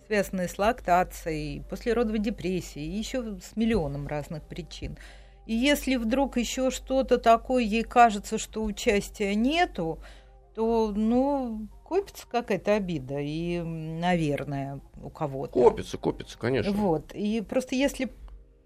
связанные 0.06 0.48
с 0.48 0.58
лактацией, 0.58 1.64
послеродовой 1.70 2.20
депрессией, 2.20 2.86
и 2.86 2.98
еще 2.98 3.40
с 3.40 3.56
миллионом 3.56 4.08
разных 4.08 4.44
причин. 4.44 4.98
И 5.46 5.54
если 5.54 5.96
вдруг 5.96 6.38
еще 6.38 6.72
что-то 6.72 7.18
такое 7.18 7.64
ей 7.64 7.84
кажется, 7.84 8.38
что 8.38 8.64
участия 8.64 9.36
нету, 9.36 10.00
то, 10.56 10.92
ну, 10.96 11.68
копится 11.84 12.26
какая-то 12.28 12.76
обида, 12.76 13.20
и, 13.20 13.62
наверное, 13.62 14.80
у 15.04 15.10
кого-то. 15.10 15.54
Копится, 15.54 15.98
копится, 15.98 16.38
конечно. 16.38 16.72
Вот. 16.72 17.14
И 17.14 17.42
просто 17.42 17.76
если 17.76 18.10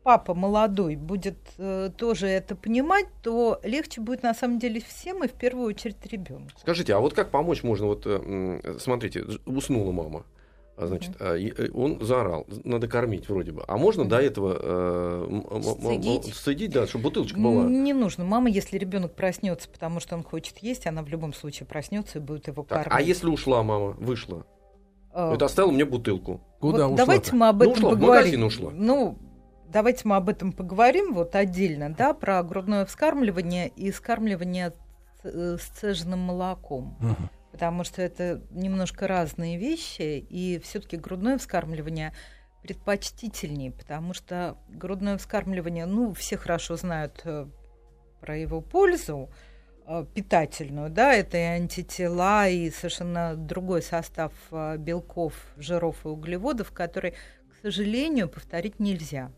папа 0.03 0.33
молодой 0.33 0.95
будет 0.95 1.38
э, 1.57 1.89
тоже 1.98 2.27
это 2.27 2.55
понимать, 2.55 3.07
то 3.21 3.59
легче 3.63 4.01
будет 4.01 4.24
на 4.24 4.33
самом 4.33 4.59
деле 4.59 4.81
всем 4.81 5.24
и 5.24 5.27
в 5.27 5.33
первую 5.33 5.67
очередь 5.67 6.05
ребенку. 6.05 6.51
Скажите, 6.59 6.95
а 6.95 7.00
вот 7.00 7.13
как 7.13 7.29
помочь 7.31 7.63
можно? 7.63 7.88
Вот 7.88 8.03
э, 8.05 8.77
смотрите, 8.79 9.25
уснула 9.45 9.91
мама. 9.91 10.24
А, 10.79 10.88
значит, 10.88 11.12
mm-hmm. 11.19 11.71
он 11.74 12.00
заорал, 12.00 12.48
надо 12.63 12.88
кормить 12.88 13.27
вроде 13.27 13.51
бы. 13.51 13.65
А 13.67 13.77
можно 13.77 14.05
до 14.05 14.17
этого 14.21 14.57
э, 14.62 15.62
сцедить? 15.62 16.33
сцедить, 16.33 16.71
да, 16.71 16.88
чтобы 16.88 17.05
бутылочка 17.05 17.38
была? 17.38 17.65
Не 17.65 17.91
нужно. 17.91 18.24
Мама, 18.24 18.50
если 18.50 18.77
ребенок 18.77 19.13
проснется, 19.13 19.67
потому 19.67 20.00
что 20.00 20.15
он 20.15 20.24
хочет 20.24 20.59
есть, 20.59 20.88
она 20.88 21.03
в 21.03 21.09
любом 21.09 21.33
случае 21.33 21.67
проснется 21.67 22.19
и 22.19 22.21
будет 22.21 22.48
его 22.48 22.63
так, 22.63 22.86
кормить. 22.86 22.98
А 22.98 23.01
если 23.05 23.27
ушла 23.27 23.62
мама, 23.62 23.91
вышла? 23.91 24.45
А... 25.12 25.33
Это 25.33 25.45
оставила 25.45 25.71
мне 25.71 25.83
бутылку. 25.83 26.39
Куда 26.62 26.88
вот 26.88 26.93
ушла? 26.93 27.05
Давайте 27.05 27.36
мы 27.36 27.50
об 27.50 27.62
ну, 27.62 27.71
этом 27.71 27.81
ну, 27.81 27.88
ушла, 27.89 28.00
поговорим. 28.00 28.41
В 28.41 28.45
ушла. 28.45 28.71
Ну, 28.74 29.17
давайте 29.67 30.07
мы 30.07 30.15
об 30.15 30.29
этом 30.29 30.53
поговорим 30.53 31.13
вот 31.13 31.36
отдельно, 31.36 31.93
да, 31.93 32.13
про 32.13 32.41
грудное 32.41 32.86
вскармливание 32.86 33.67
и 33.67 33.91
скармливание 33.91 34.71
э, 35.25 35.57
сцеженным 35.59 36.19
молоком. 36.19 36.95
Uh-huh 37.01 37.29
потому 37.51 37.84
что 37.84 38.01
это 38.01 38.41
немножко 38.51 39.08
разные 39.08 39.58
вещи, 39.58 40.25
и 40.29 40.60
все-таки 40.60 40.98
грудное 40.98 41.38
вскармливание 41.38 42.13
предпочтительнее, 42.62 43.72
потому 43.72 44.13
что 44.13 44.58
грудное 44.70 45.18
вскармливание, 45.18 45.86
ну, 45.86 46.13
все 46.13 46.38
хорошо 46.38 46.75
знают 46.75 47.22
э, 47.24 47.48
про 48.20 48.38
его 48.38 48.62
пользу 48.62 49.29
э, 49.88 50.06
питательную, 50.13 50.89
да, 50.89 51.13
это 51.13 51.38
и 51.38 51.41
антитела, 51.41 52.50
и 52.50 52.70
совершенно 52.70 53.36
другой 53.36 53.82
состав 53.82 54.34
э, 54.51 54.77
белков, 54.77 55.34
жиров 55.58 56.06
и 56.06 56.10
углеводов, 56.10 56.72
который, 56.72 57.12
к 57.12 57.62
сожалению, 57.62 58.27
повторить 58.27 58.79
нельзя. 58.79 59.32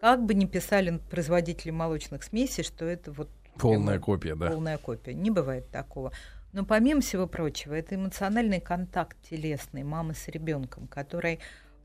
Как 0.00 0.24
бы 0.24 0.34
ни 0.34 0.46
писали 0.46 0.98
производители 1.10 1.70
молочных 1.70 2.22
смесей, 2.22 2.64
что 2.64 2.86
это 2.86 3.12
вот 3.12 3.28
полная 3.58 3.98
копия, 3.98 4.34
да. 4.34 4.48
Полная 4.48 4.78
копия. 4.78 5.12
Не 5.12 5.30
бывает 5.30 5.68
такого. 5.70 6.12
Но 6.52 6.64
помимо 6.64 7.00
всего 7.00 7.26
прочего, 7.26 7.74
это 7.74 7.94
эмоциональный 7.94 8.60
контакт 8.60 9.16
телесный 9.22 9.84
мамы 9.84 10.14
с 10.14 10.26
ребенком, 10.28 10.88
который, 10.88 11.38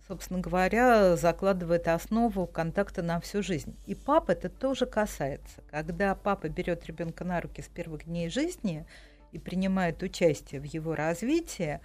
собственно 0.07 0.39
говоря, 0.39 1.15
закладывает 1.15 1.87
основу 1.87 2.47
контакта 2.47 3.03
на 3.03 3.19
всю 3.19 3.43
жизнь. 3.43 3.75
И 3.85 3.93
папа 3.93 4.31
это 4.31 4.49
тоже 4.49 4.85
касается. 4.87 5.61
Когда 5.69 6.15
папа 6.15 6.49
берет 6.49 6.85
ребенка 6.87 7.23
на 7.23 7.41
руки 7.41 7.61
с 7.61 7.67
первых 7.67 8.05
дней 8.05 8.29
жизни 8.29 8.85
и 9.31 9.37
принимает 9.37 10.01
участие 10.01 10.61
в 10.61 10.63
его 10.63 10.95
развитии, 10.95 11.79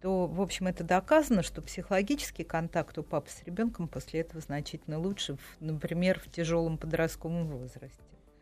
то, 0.00 0.26
в 0.26 0.40
общем, 0.40 0.66
это 0.66 0.82
доказано, 0.82 1.42
что 1.42 1.60
психологический 1.60 2.44
контакт 2.44 2.96
у 2.96 3.02
папы 3.02 3.28
с 3.28 3.42
ребенком 3.44 3.86
после 3.86 4.20
этого 4.20 4.40
значительно 4.40 4.98
лучше, 4.98 5.36
например, 5.58 6.18
в 6.20 6.30
тяжелом 6.30 6.78
подростковом 6.78 7.48
возрасте. 7.48 7.98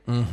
Угу. 0.06 0.24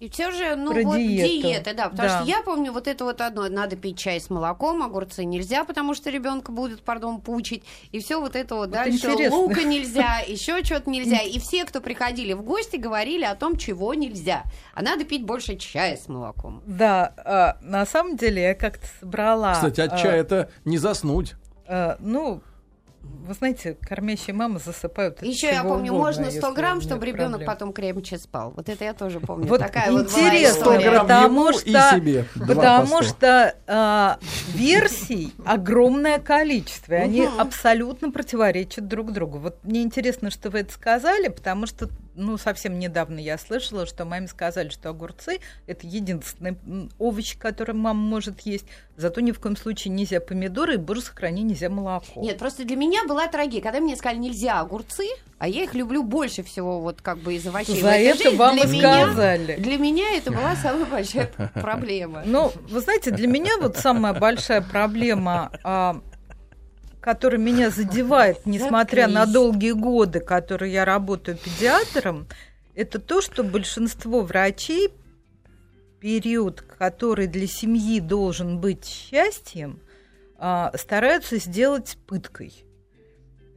И 0.00 0.08
все 0.08 0.30
же, 0.30 0.56
ну 0.56 0.72
Про 0.72 0.82
вот 0.82 0.96
диету. 0.96 1.46
диета, 1.46 1.74
да, 1.74 1.90
потому 1.90 2.08
да. 2.08 2.20
что 2.20 2.26
я 2.26 2.40
помню 2.42 2.72
вот 2.72 2.88
это 2.88 3.04
вот 3.04 3.20
одно, 3.20 3.46
надо 3.50 3.76
пить 3.76 3.98
чай 3.98 4.18
с 4.18 4.30
молоком, 4.30 4.82
огурцы 4.82 5.24
нельзя, 5.24 5.62
потому 5.64 5.92
что 5.92 6.08
ребенка 6.08 6.52
будет, 6.52 6.82
пардон, 6.82 7.20
пучить, 7.20 7.64
и 7.92 8.00
все 8.00 8.18
вот 8.18 8.34
это 8.34 8.54
вот, 8.54 8.68
вот 8.68 8.70
дальше 8.70 9.08
интересно. 9.08 9.36
лука 9.36 9.62
нельзя, 9.62 10.20
еще 10.26 10.64
что-то 10.64 10.88
нельзя, 10.88 11.20
и 11.20 11.38
все, 11.38 11.66
кто 11.66 11.82
приходили 11.82 12.32
в 12.32 12.40
гости, 12.40 12.76
говорили 12.76 13.24
о 13.24 13.34
том, 13.34 13.58
чего 13.58 13.92
нельзя, 13.92 14.44
а 14.72 14.82
надо 14.82 15.04
пить 15.04 15.22
больше 15.22 15.56
чая 15.56 15.98
с 15.98 16.08
молоком. 16.08 16.62
Да, 16.64 17.12
а, 17.18 17.58
на 17.60 17.84
самом 17.84 18.16
деле 18.16 18.40
я 18.42 18.54
как-то 18.54 18.86
собрала. 19.00 19.52
Кстати, 19.52 19.82
от 19.82 19.92
а, 19.92 19.98
чая 19.98 20.22
это 20.22 20.50
не 20.64 20.78
заснуть. 20.78 21.34
А, 21.66 21.98
ну, 22.00 22.40
вы 23.02 23.34
знаете, 23.34 23.76
кормящие 23.80 24.34
мамы 24.34 24.58
засыпают. 24.58 25.22
Еще 25.22 25.48
я 25.48 25.62
помню, 25.62 25.92
угодно, 25.92 26.24
можно 26.24 26.30
100 26.30 26.52
грамм, 26.52 26.80
чтобы 26.80 27.06
ребенок 27.06 27.44
потом 27.44 27.72
крепче 27.72 28.18
спал. 28.18 28.52
Вот 28.56 28.68
это 28.68 28.84
я 28.84 28.92
тоже 28.92 29.20
помню. 29.20 29.46
Вот 29.46 29.60
Такая 29.60 29.92
интересно, 29.92 30.64
вот 30.64 30.84
потому 30.84 31.52
что, 31.52 31.90
себе. 31.94 32.24
Потому 32.34 33.02
что 33.02 33.54
э, 33.66 34.16
версий 34.52 35.32
огромное 35.44 36.18
количество, 36.18 36.94
и 36.94 36.96
они 36.96 37.28
абсолютно 37.38 38.10
противоречат 38.10 38.88
друг 38.88 39.12
другу. 39.12 39.38
Вот 39.38 39.58
мне 39.62 39.82
интересно, 39.82 40.30
что 40.30 40.50
вы 40.50 40.60
это 40.60 40.72
сказали, 40.72 41.28
потому 41.28 41.66
что 41.66 41.88
ну, 42.14 42.36
совсем 42.38 42.78
недавно 42.78 43.18
я 43.18 43.38
слышала, 43.38 43.86
что 43.86 44.04
маме 44.04 44.28
сказали, 44.28 44.68
что 44.68 44.90
огурцы– 44.90 45.38
это 45.66 45.86
единственный 45.86 46.56
овощ, 46.98 47.36
который 47.38 47.74
мама 47.74 48.00
может 48.00 48.40
есть. 48.40 48.66
Зато 48.96 49.20
ни 49.20 49.32
в 49.32 49.40
коем 49.40 49.56
случае 49.56 49.94
нельзя 49.94 50.20
помидоры 50.20 50.74
и, 50.74 50.76
боже, 50.76 51.00
сохрани, 51.02 51.42
нельзя 51.42 51.70
молоко. 51.70 52.20
Нет, 52.20 52.38
просто 52.38 52.64
для 52.64 52.76
меня 52.76 53.04
была 53.06 53.28
трагедия. 53.28 53.62
Когда 53.62 53.80
мне 53.80 53.96
сказали, 53.96 54.18
нельзя 54.18 54.60
огурцы, 54.60 55.06
а 55.38 55.48
я 55.48 55.62
их 55.62 55.74
люблю 55.74 56.02
больше 56.02 56.42
всего 56.42 56.80
вот 56.80 57.00
как 57.00 57.18
бы 57.18 57.34
из 57.34 57.46
овощей. 57.46 57.80
За 57.80 57.92
это 57.92 58.24
жизнь, 58.24 58.36
вам 58.36 58.56
для 58.56 58.66
сказали. 58.66 59.52
Меня, 59.52 59.56
для 59.56 59.78
меня 59.78 60.16
это 60.16 60.30
была 60.30 60.54
самая 60.56 60.84
большая 60.84 61.26
проблема. 61.54 62.22
Ну, 62.26 62.52
вы 62.68 62.80
знаете, 62.80 63.10
для 63.10 63.26
меня 63.26 63.56
вот 63.58 63.76
самая 63.78 64.12
большая 64.12 64.60
проблема 64.60 65.50
а, 65.64 66.00
который 67.00 67.38
меня 67.38 67.70
задевает, 67.70 68.44
несмотря 68.46 69.08
на 69.08 69.26
долгие 69.26 69.72
годы, 69.72 70.20
которые 70.20 70.72
я 70.72 70.84
работаю 70.84 71.36
педиатром, 71.36 72.26
это 72.74 72.98
то, 72.98 73.20
что 73.20 73.42
большинство 73.42 74.22
врачей 74.22 74.90
период, 76.00 76.62
который 76.62 77.26
для 77.26 77.46
семьи 77.46 78.00
должен 78.00 78.58
быть 78.58 78.84
счастьем, 78.84 79.80
а, 80.38 80.72
стараются 80.76 81.36
сделать 81.36 81.98
пыткой. 82.06 82.64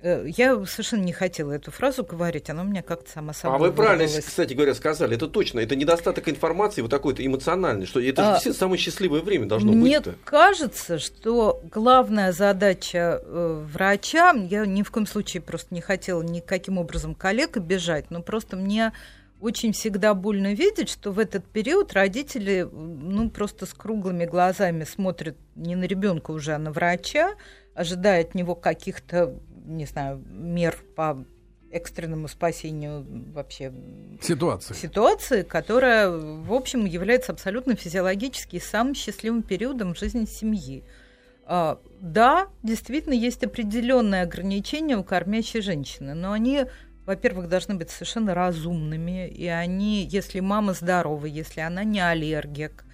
Э, 0.04 0.26
я 0.36 0.54
совершенно 0.66 1.04
не 1.04 1.14
хотела 1.14 1.54
эту 1.54 1.72
фразу 1.72 2.04
говорить, 2.04 2.50
она 2.50 2.64
у 2.64 2.66
меня 2.66 2.82
как-то 2.82 3.10
сама 3.10 3.32
собой 3.32 3.56
А 3.56 3.60
вы 3.60 3.72
правильно, 3.72 4.06
кстати 4.06 4.54
говоря, 4.54 4.76
сказали, 4.76 5.16
это 5.16 5.30
точно, 5.30 5.62
это 5.62 5.78
недостаток 5.78 6.28
информации 6.28 6.82
вот 6.82 6.92
такой-то 6.92 7.26
эмоциональный, 7.26 7.86
что 7.86 8.02
это 8.02 8.36
а, 8.36 8.40
самое 8.40 8.78
счастливое 8.78 9.22
время 9.22 9.46
должно 9.46 9.72
мне 9.72 10.00
быть. 10.00 10.08
Мне 10.08 10.16
кажется, 10.26 11.00
что 11.00 11.62
главная 11.72 12.34
задача 12.34 13.22
э, 13.24 13.66
врача, 13.72 14.34
я 14.34 14.66
ни 14.66 14.84
в 14.84 14.92
коем 14.92 15.08
случае 15.08 15.40
просто 15.40 15.74
не 15.74 15.80
хотела 15.80 16.22
никаким 16.22 16.80
образом 16.80 17.16
коллег 17.16 17.56
обижать, 17.56 18.12
но 18.12 18.22
просто 18.22 18.58
мне 18.58 18.92
очень 19.40 19.72
всегда 19.72 20.14
больно 20.14 20.54
видеть, 20.54 20.90
что 20.90 21.12
в 21.14 21.20
этот 21.20 21.46
период 21.46 21.94
родители 21.94 22.68
ну, 22.70 23.30
просто 23.30 23.66
с 23.66 23.74
круглыми 23.74 24.26
глазами 24.26 24.84
смотрят 24.84 25.38
не 25.56 25.76
на 25.78 25.86
ребенка 25.86 26.32
уже, 26.32 26.54
а 26.54 26.58
на 26.58 26.72
врача, 26.72 27.36
ожидая 27.74 28.22
от 28.22 28.36
него 28.36 28.56
каких-то 28.56 29.40
не 29.66 29.86
знаю, 29.86 30.24
мер 30.28 30.78
по 30.96 31.26
экстренному 31.72 32.28
спасению 32.28 33.06
вообще 33.34 33.74
ситуации. 34.22 34.74
ситуации, 34.74 35.42
которая, 35.42 36.10
в 36.10 36.54
общем, 36.54 36.86
является 36.86 37.32
абсолютно 37.32 37.76
физиологически 37.76 38.60
самым 38.60 38.94
счастливым 38.94 39.42
периодом 39.42 39.94
в 39.96 40.00
жизни 40.00 40.26
семьи. 40.26 40.84
А, 41.46 41.80
да, 42.00 42.48
действительно, 42.62 43.14
есть 43.14 43.44
определенные 43.44 44.22
ограничения 44.22 44.98
у 44.98 45.04
кормящей 45.04 45.62
женщины, 45.62 46.14
но 46.14 46.32
они, 46.32 46.66
во-первых, 47.06 47.50
должны 47.50 47.76
быть 47.76 47.90
совершенно 47.90 48.34
разумными, 48.34 49.28
и 49.28 49.48
они, 49.48 50.06
если 50.06 50.40
мама 50.40 50.74
здорова, 50.74 51.26
если 51.26 51.62
она 51.62 51.84
не 51.84 52.00
аллергик, 52.00 52.86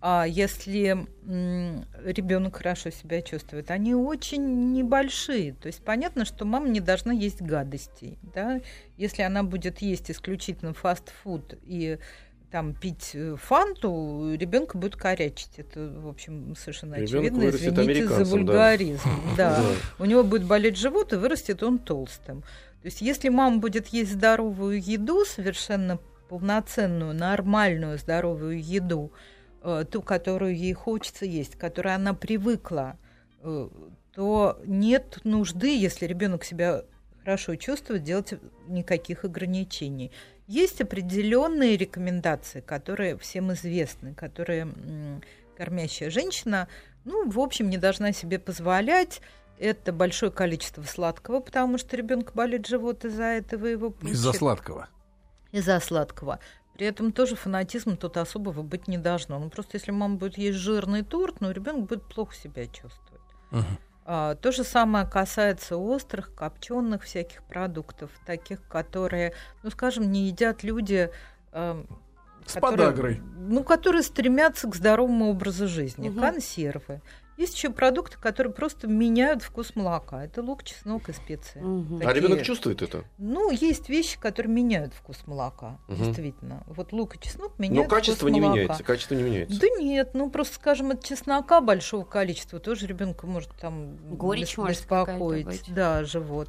а 0.00 0.24
если 0.26 1.06
ребенок 1.24 2.56
хорошо 2.56 2.90
себя 2.90 3.22
чувствует, 3.22 3.70
они 3.70 3.94
очень 3.94 4.72
небольшие. 4.72 5.54
То 5.54 5.68
есть 5.68 5.82
понятно, 5.82 6.24
что 6.24 6.44
мама 6.44 6.68
не 6.68 6.80
должна 6.80 7.12
есть 7.12 7.40
гадостей. 7.40 8.18
Да? 8.34 8.60
Если 8.96 9.22
она 9.22 9.42
будет 9.42 9.80
есть 9.80 10.10
исключительно 10.10 10.74
фастфуд 10.74 11.54
и 11.62 11.98
там 12.50 12.74
пить 12.74 13.10
э, 13.14 13.36
фанту, 13.36 14.34
ребенка 14.38 14.78
будет 14.78 14.96
корячить. 14.96 15.58
Это, 15.58 15.88
в 15.98 16.08
общем, 16.08 16.54
совершенно 16.56 16.94
Ребенок 16.94 17.32
очевидно. 17.32 17.48
Извините 17.48 18.08
за 18.08 18.24
вульгаризм. 18.24 19.10
Да. 19.36 19.56
да. 19.56 19.64
У 19.98 20.04
него 20.04 20.22
будет 20.22 20.44
болеть 20.44 20.78
живот, 20.78 21.12
и 21.12 21.16
вырастет 21.16 21.62
он 21.62 21.78
толстым. 21.78 22.42
То 22.42 22.86
есть, 22.86 23.00
если 23.00 23.30
мама 23.30 23.58
будет 23.58 23.88
есть 23.88 24.12
здоровую 24.12 24.80
еду, 24.80 25.24
совершенно 25.24 25.98
полноценную, 26.28 27.14
нормальную 27.14 27.98
здоровую 27.98 28.62
еду, 28.62 29.12
ту, 29.90 30.02
которую 30.02 30.56
ей 30.56 30.72
хочется 30.72 31.24
есть, 31.24 31.56
к 31.56 31.60
которой 31.60 31.94
она 31.94 32.14
привыкла, 32.14 32.96
э, 33.42 33.68
то 34.14 34.58
нет 34.64 35.18
нужды, 35.24 35.76
если 35.76 36.06
ребенок 36.06 36.44
себя 36.44 36.84
хорошо 37.22 37.56
чувствует, 37.56 38.04
делать 38.04 38.34
никаких 38.68 39.24
ограничений. 39.24 40.12
Есть 40.46 40.80
определенные 40.80 41.76
рекомендации, 41.76 42.60
которые 42.60 43.18
всем 43.18 43.52
известны, 43.52 44.14
которые 44.14 44.68
кормящая 45.56 46.10
женщина, 46.10 46.68
ну, 47.04 47.28
в 47.28 47.40
общем, 47.40 47.70
не 47.70 47.78
должна 47.78 48.12
себе 48.12 48.38
позволять. 48.38 49.20
Это 49.58 49.92
большое 49.92 50.30
количество 50.30 50.82
сладкого, 50.82 51.40
потому 51.40 51.78
что 51.78 51.96
ребенок 51.96 52.32
болит 52.34 52.66
живот 52.66 53.04
из-за 53.04 53.24
этого 53.24 53.66
его. 53.66 53.94
Из-за 54.02 54.32
сладкого. 54.32 54.88
Из-за 55.52 55.80
сладкого. 55.80 56.40
При 56.76 56.86
этом 56.86 57.10
тоже 57.10 57.36
фанатизм 57.36 57.96
тут 57.96 58.18
особого 58.18 58.62
быть 58.62 58.86
не 58.86 58.98
должно. 58.98 59.38
Ну 59.38 59.48
просто 59.48 59.78
если 59.78 59.92
мама 59.92 60.16
будет 60.16 60.36
есть 60.36 60.58
жирный 60.58 61.02
торт, 61.02 61.40
ну 61.40 61.50
ребенок 61.50 61.86
будет 61.86 62.02
плохо 62.04 62.34
себя 62.34 62.66
чувствовать. 62.66 63.22
Uh-huh. 63.50 63.64
А, 64.04 64.34
то 64.34 64.52
же 64.52 64.62
самое 64.62 65.06
касается 65.06 65.78
острых, 65.78 66.34
копченых 66.34 67.04
всяких 67.04 67.42
продуктов, 67.44 68.10
таких, 68.26 68.60
которые, 68.68 69.32
ну 69.62 69.70
скажем, 69.70 70.12
не 70.12 70.26
едят 70.26 70.64
люди. 70.64 71.10
Э, 71.52 71.82
с 72.44 72.52
которые, 72.52 72.76
подагрой. 72.76 73.22
Ну, 73.36 73.64
которые 73.64 74.02
стремятся 74.02 74.68
к 74.68 74.74
здоровому 74.76 75.30
образу 75.30 75.68
жизни. 75.68 76.10
Угу. 76.10 76.20
Консервы, 76.20 77.00
есть 77.36 77.56
еще 77.56 77.70
продукты, 77.70 78.18
которые 78.18 78.52
просто 78.52 78.86
меняют 78.86 79.42
вкус 79.42 79.76
молока. 79.76 80.24
Это 80.24 80.42
лук, 80.42 80.64
чеснок 80.64 81.08
и 81.08 81.12
специи. 81.12 81.60
Угу. 81.60 81.98
Такие... 81.98 82.10
А 82.10 82.12
ребенок 82.12 82.42
чувствует 82.42 82.82
это? 82.82 83.04
Ну, 83.18 83.50
есть 83.50 83.88
вещи, 83.88 84.18
которые 84.18 84.52
меняют 84.52 84.94
вкус 84.94 85.26
молока. 85.26 85.78
Угу. 85.88 85.96
Действительно. 85.96 86.64
Вот 86.66 86.92
лук 86.92 87.16
и 87.16 87.20
чеснок 87.20 87.58
меняют 87.58 87.88
Но 87.88 87.94
качество 87.94 88.28
вкус 88.28 88.32
не 88.32 88.40
молока. 88.40 88.60
меняется. 88.60 88.84
Качество 88.84 89.14
не 89.14 89.22
меняется. 89.22 89.60
Да 89.60 89.66
нет, 89.78 90.10
ну 90.14 90.30
просто, 90.30 90.54
скажем, 90.54 90.90
от 90.90 91.04
чеснока 91.04 91.60
большого 91.60 92.04
количества 92.04 92.58
тоже 92.58 92.86
ребенка 92.86 93.26
может 93.26 93.50
там 93.60 93.96
Горечь 94.16 94.56
беспокоить. 94.56 95.72
Да, 95.72 96.04
живот. 96.04 96.48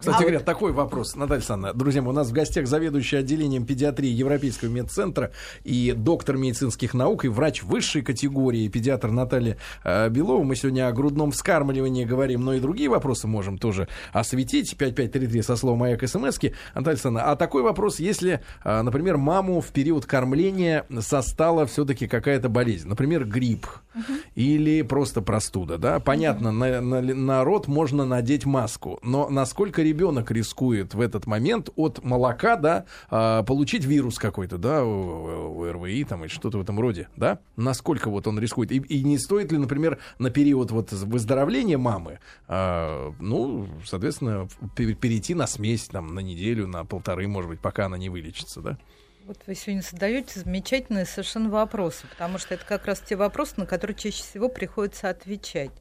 Кстати 0.00 0.16
а 0.16 0.20
говоря, 0.20 0.38
вот... 0.38 0.46
такой 0.46 0.72
вопрос, 0.72 1.14
Наталья 1.14 1.40
Александровна. 1.40 1.78
Друзья 1.78 2.02
у 2.02 2.12
нас 2.12 2.28
в 2.28 2.32
гостях 2.32 2.66
заведующий 2.66 3.16
отделением 3.16 3.66
педиатрии 3.66 4.08
Европейского 4.08 4.70
медцентра 4.70 5.30
и 5.62 5.92
доктор 5.94 6.38
медицинских 6.38 6.94
наук 6.94 7.26
и 7.26 7.28
врач 7.28 7.62
высшей 7.62 8.00
категории, 8.00 8.66
педиатр 8.68 9.10
Наталья 9.10 9.58
э, 9.84 10.08
Белова. 10.08 10.42
Мы 10.42 10.56
сегодня 10.56 10.88
о 10.88 10.92
грудном 10.92 11.32
вскармливании 11.32 12.06
говорим, 12.06 12.46
но 12.46 12.54
и 12.54 12.60
другие 12.60 12.88
вопросы 12.88 13.26
можем 13.26 13.58
тоже 13.58 13.88
осветить. 14.14 14.74
5533 14.74 15.42
со 15.42 15.56
словом 15.56 15.80
«Маяк» 15.80 16.08
смски. 16.08 16.54
Наталья 16.74 16.94
Александровна, 16.94 17.30
а 17.30 17.36
такой 17.36 17.62
вопрос, 17.62 18.00
если, 18.00 18.40
э, 18.64 18.80
например, 18.80 19.18
маму 19.18 19.60
в 19.60 19.66
период 19.66 20.06
кормления 20.06 20.86
состала 21.00 21.66
все-таки 21.66 22.06
какая-то 22.06 22.48
болезнь, 22.48 22.88
например, 22.88 23.26
грипп 23.26 23.66
угу. 23.94 24.14
или 24.34 24.80
просто 24.80 25.20
простуда, 25.20 25.76
да? 25.76 26.00
Понятно, 26.00 26.48
угу. 26.48 26.56
на, 26.56 26.80
на, 26.80 27.02
на 27.02 27.44
рот 27.44 27.68
можно 27.68 28.06
надеть 28.06 28.46
маску, 28.46 28.98
но 29.02 29.28
насколько 29.28 29.82
ребенок 29.90 30.30
рискует 30.30 30.94
в 30.94 31.00
этот 31.00 31.26
момент 31.26 31.68
от 31.74 32.04
молока, 32.04 32.54
да, 32.54 32.86
а, 33.10 33.42
получить 33.42 33.84
вирус 33.84 34.18
какой-то, 34.18 34.56
да, 34.56 34.80
РВИ 34.80 36.04
там 36.04 36.24
и 36.24 36.28
что-то 36.28 36.58
в 36.58 36.60
этом 36.62 36.78
роде, 36.78 37.08
да? 37.16 37.40
Насколько 37.56 38.08
вот 38.08 38.28
он 38.28 38.38
рискует? 38.38 38.70
И, 38.70 38.76
и 38.76 39.02
не 39.02 39.18
стоит 39.18 39.50
ли, 39.50 39.58
например, 39.58 39.98
на 40.18 40.30
период 40.30 40.70
вот 40.70 40.92
выздоровления 40.92 41.76
мамы, 41.76 42.20
а, 42.46 43.12
ну, 43.18 43.68
соответственно, 43.84 44.48
перейти 44.76 45.34
на 45.34 45.48
смесь 45.48 45.86
там 45.88 46.14
на 46.14 46.20
неделю, 46.20 46.68
на 46.68 46.84
полторы, 46.84 47.26
может 47.26 47.50
быть, 47.50 47.60
пока 47.60 47.86
она 47.86 47.98
не 47.98 48.08
вылечится, 48.08 48.60
да? 48.60 48.78
Вот 49.26 49.38
вы 49.46 49.54
сегодня 49.54 49.82
задаете 49.82 50.40
замечательные 50.40 51.04
совершенно 51.04 51.50
вопросы, 51.50 52.06
потому 52.08 52.38
что 52.38 52.54
это 52.54 52.64
как 52.64 52.86
раз 52.86 53.00
те 53.00 53.16
вопросы, 53.16 53.54
на 53.56 53.66
которые 53.66 53.96
чаще 53.96 54.22
всего 54.22 54.48
приходится 54.48 55.10
отвечать. 55.10 55.72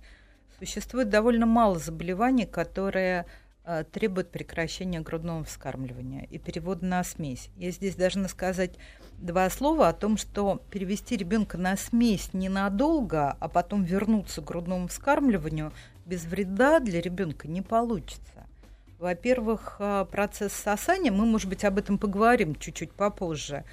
Существует 0.59 1.09
довольно 1.09 1.45
мало 1.45 1.79
заболеваний, 1.79 2.45
которые 2.45 3.25
требует 3.91 4.31
прекращения 4.31 4.99
грудного 5.01 5.43
вскармливания 5.43 6.25
и 6.31 6.37
перевода 6.37 6.85
на 6.85 7.03
смесь. 7.03 7.49
Я 7.55 7.71
здесь 7.71 7.95
должна 7.95 8.27
сказать 8.27 8.71
два 9.19 9.49
слова 9.49 9.89
о 9.89 9.93
том, 9.93 10.17
что 10.17 10.61
перевести 10.71 11.17
ребенка 11.17 11.57
на 11.57 11.77
смесь 11.77 12.29
ненадолго, 12.33 13.35
а 13.39 13.47
потом 13.47 13.83
вернуться 13.83 14.41
к 14.41 14.45
грудному 14.45 14.87
вскармливанию 14.87 15.71
без 16.05 16.25
вреда 16.25 16.79
для 16.79 17.01
ребенка 17.01 17.47
не 17.47 17.61
получится. 17.61 18.47
Во-первых, 18.97 19.77
э, 19.79 20.05
процесс 20.11 20.51
сосания, 20.51 21.11
мы, 21.11 21.25
может 21.25 21.47
быть, 21.47 21.63
об 21.63 21.77
этом 21.77 21.97
поговорим 21.97 22.55
чуть-чуть 22.55 22.91
попозже, 22.91 23.63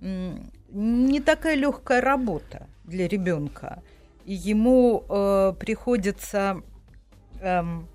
не 0.00 1.20
такая 1.20 1.56
легкая 1.56 2.00
работа 2.00 2.66
для 2.84 3.06
ребенка. 3.06 3.82
Ему 4.24 5.04
э, 5.06 5.52
приходится 5.58 6.62
эм, 7.40 7.86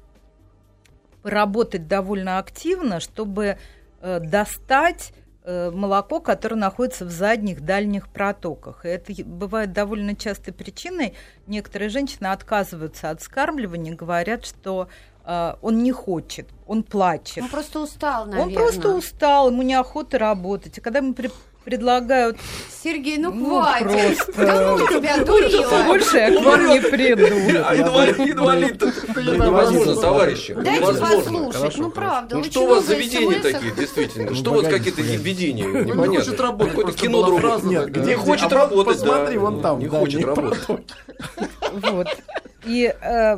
работать 1.25 1.87
довольно 1.87 2.37
активно, 2.37 2.99
чтобы 2.99 3.57
э, 4.01 4.19
достать 4.19 5.11
э, 5.43 5.71
молоко, 5.71 6.19
которое 6.21 6.55
находится 6.55 7.05
в 7.05 7.09
задних 7.09 7.61
дальних 7.61 8.07
протоках. 8.09 8.85
И 8.85 8.89
это 8.89 9.11
бывает 9.25 9.73
довольно 9.73 10.15
частой 10.15 10.53
причиной. 10.53 11.15
Некоторые 11.47 11.89
женщины 11.89 12.27
отказываются 12.27 13.09
от 13.09 13.21
скармливания, 13.21 13.95
говорят, 13.95 14.45
что 14.45 14.87
э, 15.25 15.55
он 15.61 15.81
не 15.83 15.91
хочет, 15.91 16.47
он 16.67 16.83
плачет. 16.83 17.43
Он 17.43 17.49
просто 17.49 17.79
устал, 17.79 18.25
наверное. 18.27 18.45
Он 18.45 18.53
просто 18.53 18.89
устал, 18.95 19.49
ему 19.49 19.63
неохота 19.63 20.19
работать. 20.19 20.77
И 20.77 20.81
когда 20.81 21.01
мы 21.01 21.13
при 21.13 21.31
предлагают... 21.65 22.37
Сергей, 22.83 23.17
ну, 23.17 23.33
ну 23.33 23.49
хватит. 23.49 24.17
Просто... 24.17 24.45
Кому 24.45 24.87
тебя 24.87 25.17
дурила? 25.17 25.83
Больше 25.87 26.17
я 26.17 26.39
к 26.39 26.45
вам 26.45 26.69
не 26.69 26.79
приду. 26.79 27.25
Инвалид. 27.25 28.81
Невозможно, 29.15 29.95
товарищи. 29.95 30.53
Дайте 30.53 30.93
послушать. 30.93 31.77
Ну, 31.77 31.89
правда. 31.89 32.37
Ну, 32.37 32.43
что 32.43 32.61
у 32.61 32.67
вас 32.67 32.85
за 32.85 32.93
видения 32.95 33.39
такие, 33.39 33.73
действительно? 33.73 34.35
Что 34.35 34.51
у 34.51 34.55
вас 34.55 34.67
какие-то 34.67 35.01
видения? 35.01 35.65
Непонятно. 35.65 36.11
Не 36.11 36.17
хочет 36.17 36.39
работать. 36.39 36.75
Какое-то 36.75 36.97
кино 36.99 37.23
другое. 37.23 37.87
Не 37.89 38.13
хочет 38.13 38.53
работать, 38.53 38.99
Посмотри, 38.99 39.37
вон 39.37 39.61
там. 39.61 39.79
Не 39.79 39.87
хочет 39.87 40.23
работать. 40.23 40.69
Вот. 41.71 42.07
И 42.65 42.93
э, 43.01 43.37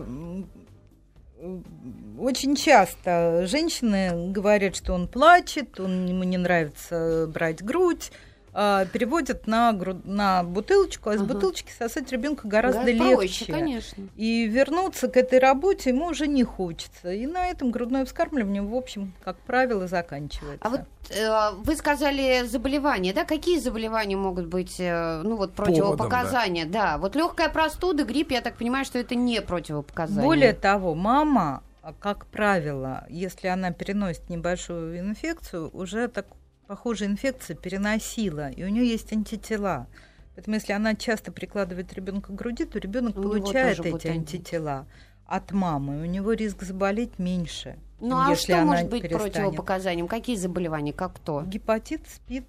очень 2.17 2.55
часто 2.55 3.45
женщины 3.45 4.31
говорят, 4.31 4.75
что 4.75 4.93
он 4.93 5.07
плачет, 5.07 5.79
он, 5.79 6.05
ему 6.05 6.23
не 6.23 6.37
нравится 6.37 7.29
брать 7.31 7.63
грудь, 7.63 8.11
а, 8.59 8.85
переводят 8.85 9.45
на, 9.45 9.71
гру... 9.71 10.01
на 10.03 10.41
бутылочку, 10.41 11.11
а 11.11 11.13
из 11.13 11.21
ага. 11.21 11.35
бутылочки 11.35 11.71
сосать 11.77 12.11
ребенка 12.11 12.47
гораздо 12.47 12.85
да, 12.85 12.91
легче. 12.91 13.45
Проще, 13.45 13.53
конечно. 13.53 14.03
И 14.15 14.47
вернуться 14.47 15.09
к 15.09 15.15
этой 15.15 15.37
работе 15.37 15.91
ему 15.91 16.07
уже 16.07 16.25
не 16.25 16.43
хочется. 16.43 17.11
И 17.11 17.27
на 17.27 17.45
этом 17.45 17.69
грудное 17.69 18.03
вскармливание, 18.03 18.63
в 18.63 18.73
общем, 18.73 19.13
как 19.23 19.37
правило, 19.41 19.85
заканчивается. 19.85 20.57
А 20.61 20.69
вот 20.69 20.81
э, 21.11 21.55
вы 21.57 21.75
сказали 21.75 22.47
заболевания, 22.47 23.13
да? 23.13 23.25
Какие 23.25 23.59
заболевания 23.59 24.17
могут 24.17 24.47
быть, 24.47 24.77
э, 24.79 25.21
ну 25.23 25.35
вот 25.35 25.53
противопоказания? 25.53 26.63
Поводом, 26.63 26.71
да. 26.71 26.91
да, 26.93 26.97
вот 26.97 27.15
легкая 27.15 27.49
простуда, 27.49 28.05
грипп, 28.05 28.31
я 28.31 28.41
так 28.41 28.57
понимаю, 28.57 28.85
что 28.85 28.97
это 28.97 29.13
не 29.13 29.39
противопоказание. 29.39 30.23
Более 30.23 30.53
того, 30.53 30.95
мама 30.95 31.61
как 31.93 32.25
правило, 32.27 33.05
если 33.09 33.47
она 33.47 33.71
переносит 33.71 34.29
небольшую 34.29 34.99
инфекцию, 34.99 35.69
уже 35.73 36.07
так 36.07 36.27
похожая 36.67 37.09
инфекция 37.09 37.55
переносила, 37.55 38.49
и 38.49 38.63
у 38.63 38.67
нее 38.67 38.87
есть 38.87 39.11
антитела. 39.13 39.87
Поэтому 40.35 40.55
если 40.55 40.73
она 40.73 40.95
часто 40.95 41.31
прикладывает 41.31 41.93
ребенка 41.93 42.31
к 42.31 42.35
груди, 42.35 42.65
то 42.65 42.77
ребенок 42.77 43.15
получает 43.15 43.79
эти 43.79 44.07
антитела 44.07 44.85
от 45.25 45.51
мамы, 45.51 46.01
у 46.01 46.05
него 46.05 46.33
риск 46.33 46.63
заболеть 46.63 47.19
меньше. 47.19 47.77
Ну 47.99 48.15
а 48.15 48.35
что 48.35 48.57
может 48.63 48.89
быть 48.89 49.01
перестанет. 49.01 49.33
противопоказанием? 49.33 50.07
Какие 50.07 50.35
заболевания? 50.35 50.93
Как 50.93 51.15
кто? 51.15 51.41
Гепатит, 51.41 52.07
СПИД, 52.07 52.45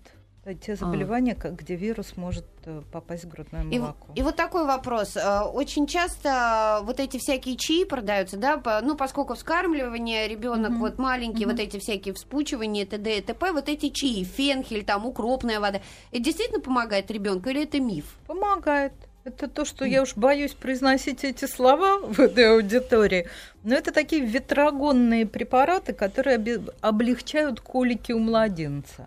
те 0.55 0.73
а. 0.73 0.77
заболевания, 0.77 1.37
а. 1.43 1.51
где 1.51 1.75
вирус 1.75 2.17
может 2.17 2.45
э, 2.65 2.83
попасть 2.93 3.25
в 3.25 3.29
грудное 3.29 3.65
молоко. 3.65 4.13
И, 4.15 4.21
и 4.21 4.23
вот 4.23 4.37
такой 4.37 4.67
вопрос. 4.67 5.17
Э, 5.17 5.43
очень 5.43 5.87
часто 5.87 6.81
вот 6.85 7.01
эти 7.01 7.19
всякие 7.19 7.57
чаи 7.57 7.85
продаются, 7.85 8.37
да, 8.37 8.61
ну, 8.83 8.97
поскольку 8.97 9.35
вскармливание, 9.35 10.29
ребенок 10.29 10.73
mm-hmm. 10.73 10.79
вот 10.79 10.99
маленький, 10.99 11.45
mm-hmm. 11.45 11.51
вот 11.51 11.61
эти 11.61 11.79
всякие 11.79 12.15
вспучивания, 12.15 12.87
т.д. 12.87 13.19
и 13.19 13.21
т.п., 13.21 13.53
вот 13.53 13.69
эти 13.69 13.91
чаи, 13.91 14.25
фенхель, 14.25 14.85
там, 14.85 15.07
укропная 15.07 15.61
вода, 15.61 15.81
это 16.11 16.23
действительно 16.23 16.61
помогает 16.61 17.11
ребенку 17.11 17.49
или 17.49 17.65
это 17.65 17.81
миф? 17.81 18.17
Помогает. 18.27 18.93
Это 19.29 19.47
то, 19.47 19.67
что 19.67 19.85
я 19.85 20.03
уж 20.03 20.17
боюсь 20.17 20.55
произносить 20.55 21.23
эти 21.23 21.45
слова 21.45 21.99
в 21.99 22.19
этой 22.19 22.51
аудитории. 22.51 23.29
Но 23.63 23.75
это 23.75 23.93
такие 23.93 24.25
ветрогонные 24.25 25.27
препараты, 25.27 25.93
которые 25.93 26.41
облегчают 26.81 27.61
колики 27.61 28.13
у 28.13 28.21
младенца. 28.21 29.07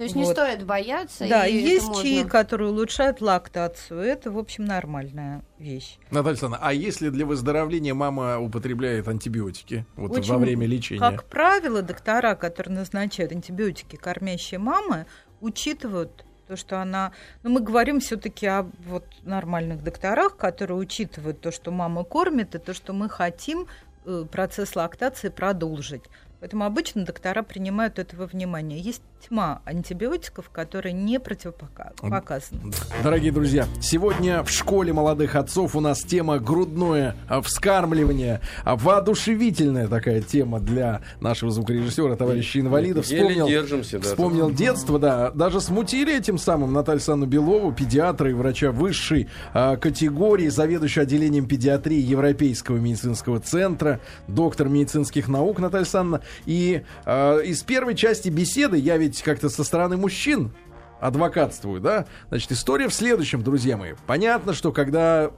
То 0.00 0.04
есть 0.04 0.16
вот. 0.16 0.28
не 0.28 0.32
стоит 0.32 0.64
бояться. 0.64 1.28
Да, 1.28 1.46
и 1.46 1.54
есть 1.54 1.86
можно... 1.88 2.02
чаи, 2.02 2.24
которые 2.26 2.70
улучшают 2.70 3.20
лактацию. 3.20 4.00
Это, 4.00 4.30
в 4.30 4.38
общем, 4.38 4.64
нормальная 4.64 5.44
вещь. 5.58 5.98
Наталья 6.10 6.30
Александровна, 6.30 6.66
а 6.66 6.72
если 6.72 7.10
для 7.10 7.26
выздоровления 7.26 7.92
мама 7.92 8.38
употребляет 8.38 9.08
антибиотики 9.08 9.84
вот 9.96 10.12
Очень, 10.12 10.32
во 10.32 10.38
время 10.38 10.66
лечения? 10.66 11.00
Как 11.00 11.24
правило, 11.24 11.82
доктора, 11.82 12.34
которые 12.34 12.76
назначают 12.76 13.32
антибиотики 13.32 13.96
кормящие 13.96 14.58
мамы, 14.58 15.04
учитывают 15.42 16.24
то, 16.48 16.56
что 16.56 16.80
она... 16.80 17.12
Ну, 17.42 17.50
мы 17.50 17.60
говорим 17.60 18.00
все-таки 18.00 18.46
о 18.46 18.70
вот 18.86 19.04
нормальных 19.24 19.84
докторах, 19.84 20.38
которые 20.38 20.78
учитывают 20.78 21.42
то, 21.42 21.52
что 21.52 21.72
мама 21.72 22.04
кормит, 22.04 22.54
и 22.54 22.58
то, 22.58 22.72
что 22.72 22.94
мы 22.94 23.10
хотим 23.10 23.66
э, 24.06 24.24
процесс 24.32 24.74
лактации 24.76 25.28
продолжить. 25.28 26.04
Поэтому 26.40 26.64
обычно 26.64 27.04
доктора 27.04 27.42
принимают 27.42 27.98
этого 27.98 28.24
внимания. 28.24 28.78
Есть 28.78 29.02
тьма 29.28 29.60
антибиотиков, 29.64 30.50
которые 30.50 30.92
не 30.92 31.20
противопоказаны. 31.20 32.72
Дорогие 33.02 33.32
друзья, 33.32 33.66
сегодня 33.80 34.42
в 34.42 34.50
школе 34.50 34.92
молодых 34.92 35.36
отцов 35.36 35.76
у 35.76 35.80
нас 35.80 36.02
тема 36.02 36.38
грудное 36.38 37.16
вскармливание. 37.42 38.40
Воодушевительная 38.64 39.88
такая 39.88 40.22
тема 40.22 40.60
для 40.60 41.02
нашего 41.20 41.50
звукорежиссера, 41.50 42.16
товарища 42.16 42.60
инвалида. 42.60 43.02
Вспомнил, 43.02 43.46
держимся, 43.46 43.98
да, 43.98 44.08
вспомнил 44.08 44.50
детство, 44.50 44.98
да. 44.98 45.30
Даже 45.30 45.60
смутили 45.60 46.16
этим 46.16 46.38
самым 46.38 46.72
Наталью 46.72 47.00
Санну 47.00 47.26
Белову, 47.26 47.72
педиатра 47.72 48.30
и 48.30 48.32
врача 48.32 48.72
высшей 48.72 49.28
а, 49.52 49.76
категории, 49.76 50.48
заведующего 50.48 51.02
отделением 51.02 51.46
педиатрии 51.46 52.00
Европейского 52.00 52.76
медицинского 52.78 53.40
центра, 53.40 54.00
доктор 54.28 54.68
медицинских 54.68 55.28
наук 55.28 55.58
Наталья 55.58 55.84
Санна. 55.84 56.20
И 56.46 56.82
э, 57.04 57.42
из 57.44 57.62
первой 57.62 57.94
части 57.94 58.28
беседы 58.28 58.76
я 58.76 58.96
ведь 58.96 59.09
как-то 59.22 59.48
со 59.48 59.64
стороны 59.64 59.96
мужчин 59.96 60.52
адвокатствую, 61.00 61.80
да? 61.80 62.06
Значит, 62.28 62.52
история 62.52 62.88
в 62.88 62.94
следующем, 62.94 63.42
друзья 63.42 63.76
мои. 63.76 63.94
Понятно, 64.06 64.52
что 64.52 64.72
когда 64.72 65.30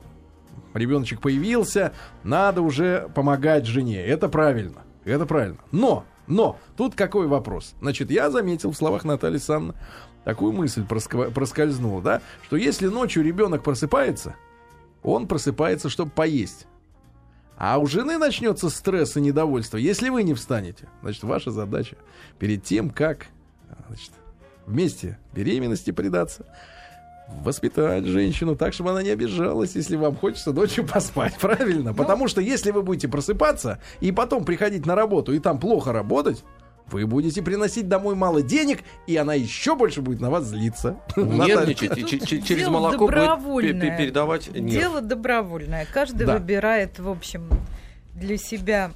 ребеночек 0.74 1.20
появился, 1.20 1.92
надо 2.24 2.62
уже 2.62 3.08
помогать 3.14 3.66
жене. 3.66 4.04
Это 4.04 4.28
правильно. 4.28 4.82
Это 5.04 5.26
правильно. 5.26 5.58
Но, 5.70 6.04
но, 6.26 6.58
тут 6.76 6.94
какой 6.94 7.26
вопрос? 7.26 7.74
Значит, 7.80 8.10
я 8.10 8.30
заметил 8.30 8.72
в 8.72 8.76
словах 8.76 9.04
Натальи 9.04 9.38
Санны 9.38 9.74
такую 10.24 10.52
мысль 10.52 10.84
проскользнула, 10.84 12.00
да, 12.00 12.22
что 12.46 12.56
если 12.56 12.86
ночью 12.86 13.24
ребенок 13.24 13.62
просыпается, 13.62 14.36
он 15.02 15.26
просыпается, 15.26 15.88
чтобы 15.88 16.10
поесть. 16.12 16.66
А 17.56 17.78
у 17.78 17.86
жены 17.86 18.18
начнется 18.18 18.70
стресс 18.70 19.16
и 19.16 19.20
недовольство, 19.20 19.76
если 19.76 20.08
вы 20.08 20.22
не 20.22 20.34
встанете. 20.34 20.88
Значит, 21.02 21.22
ваша 21.24 21.50
задача 21.50 21.96
перед 22.38 22.64
тем, 22.64 22.90
как 22.90 23.26
значит, 23.88 24.10
вместе 24.66 25.18
беременности 25.32 25.90
предаться, 25.90 26.46
воспитать 27.28 28.04
женщину 28.04 28.56
так, 28.56 28.72
чтобы 28.72 28.90
она 28.90 29.02
не 29.02 29.10
обижалась, 29.10 29.74
если 29.74 29.96
вам 29.96 30.16
хочется 30.16 30.52
ночью 30.52 30.86
поспать. 30.86 31.34
Правильно? 31.40 31.90
Ну, 31.90 31.96
Потому 31.96 32.28
что 32.28 32.40
если 32.40 32.70
вы 32.70 32.82
будете 32.82 33.08
просыпаться 33.08 33.78
и 34.00 34.12
потом 34.12 34.44
приходить 34.44 34.86
на 34.86 34.94
работу 34.94 35.32
и 35.32 35.38
там 35.38 35.58
плохо 35.58 35.92
работать, 35.92 36.44
вы 36.86 37.06
будете 37.06 37.42
приносить 37.42 37.88
домой 37.88 38.14
мало 38.14 38.42
денег, 38.42 38.80
и 39.06 39.16
она 39.16 39.34
еще 39.34 39.76
больше 39.76 40.02
будет 40.02 40.20
на 40.20 40.30
вас 40.30 40.44
злиться. 40.44 40.98
Нервничать 41.16 41.96
и 41.96 42.42
через 42.42 42.68
молоко 42.68 43.06
будет 43.38 43.80
передавать 43.80 44.48
нерв. 44.52 44.70
Дело 44.70 45.00
добровольное. 45.00 45.86
Каждый 45.92 46.26
да. 46.26 46.34
выбирает, 46.34 46.98
в 46.98 47.08
общем, 47.08 47.48
для 48.14 48.36
себя. 48.36 48.90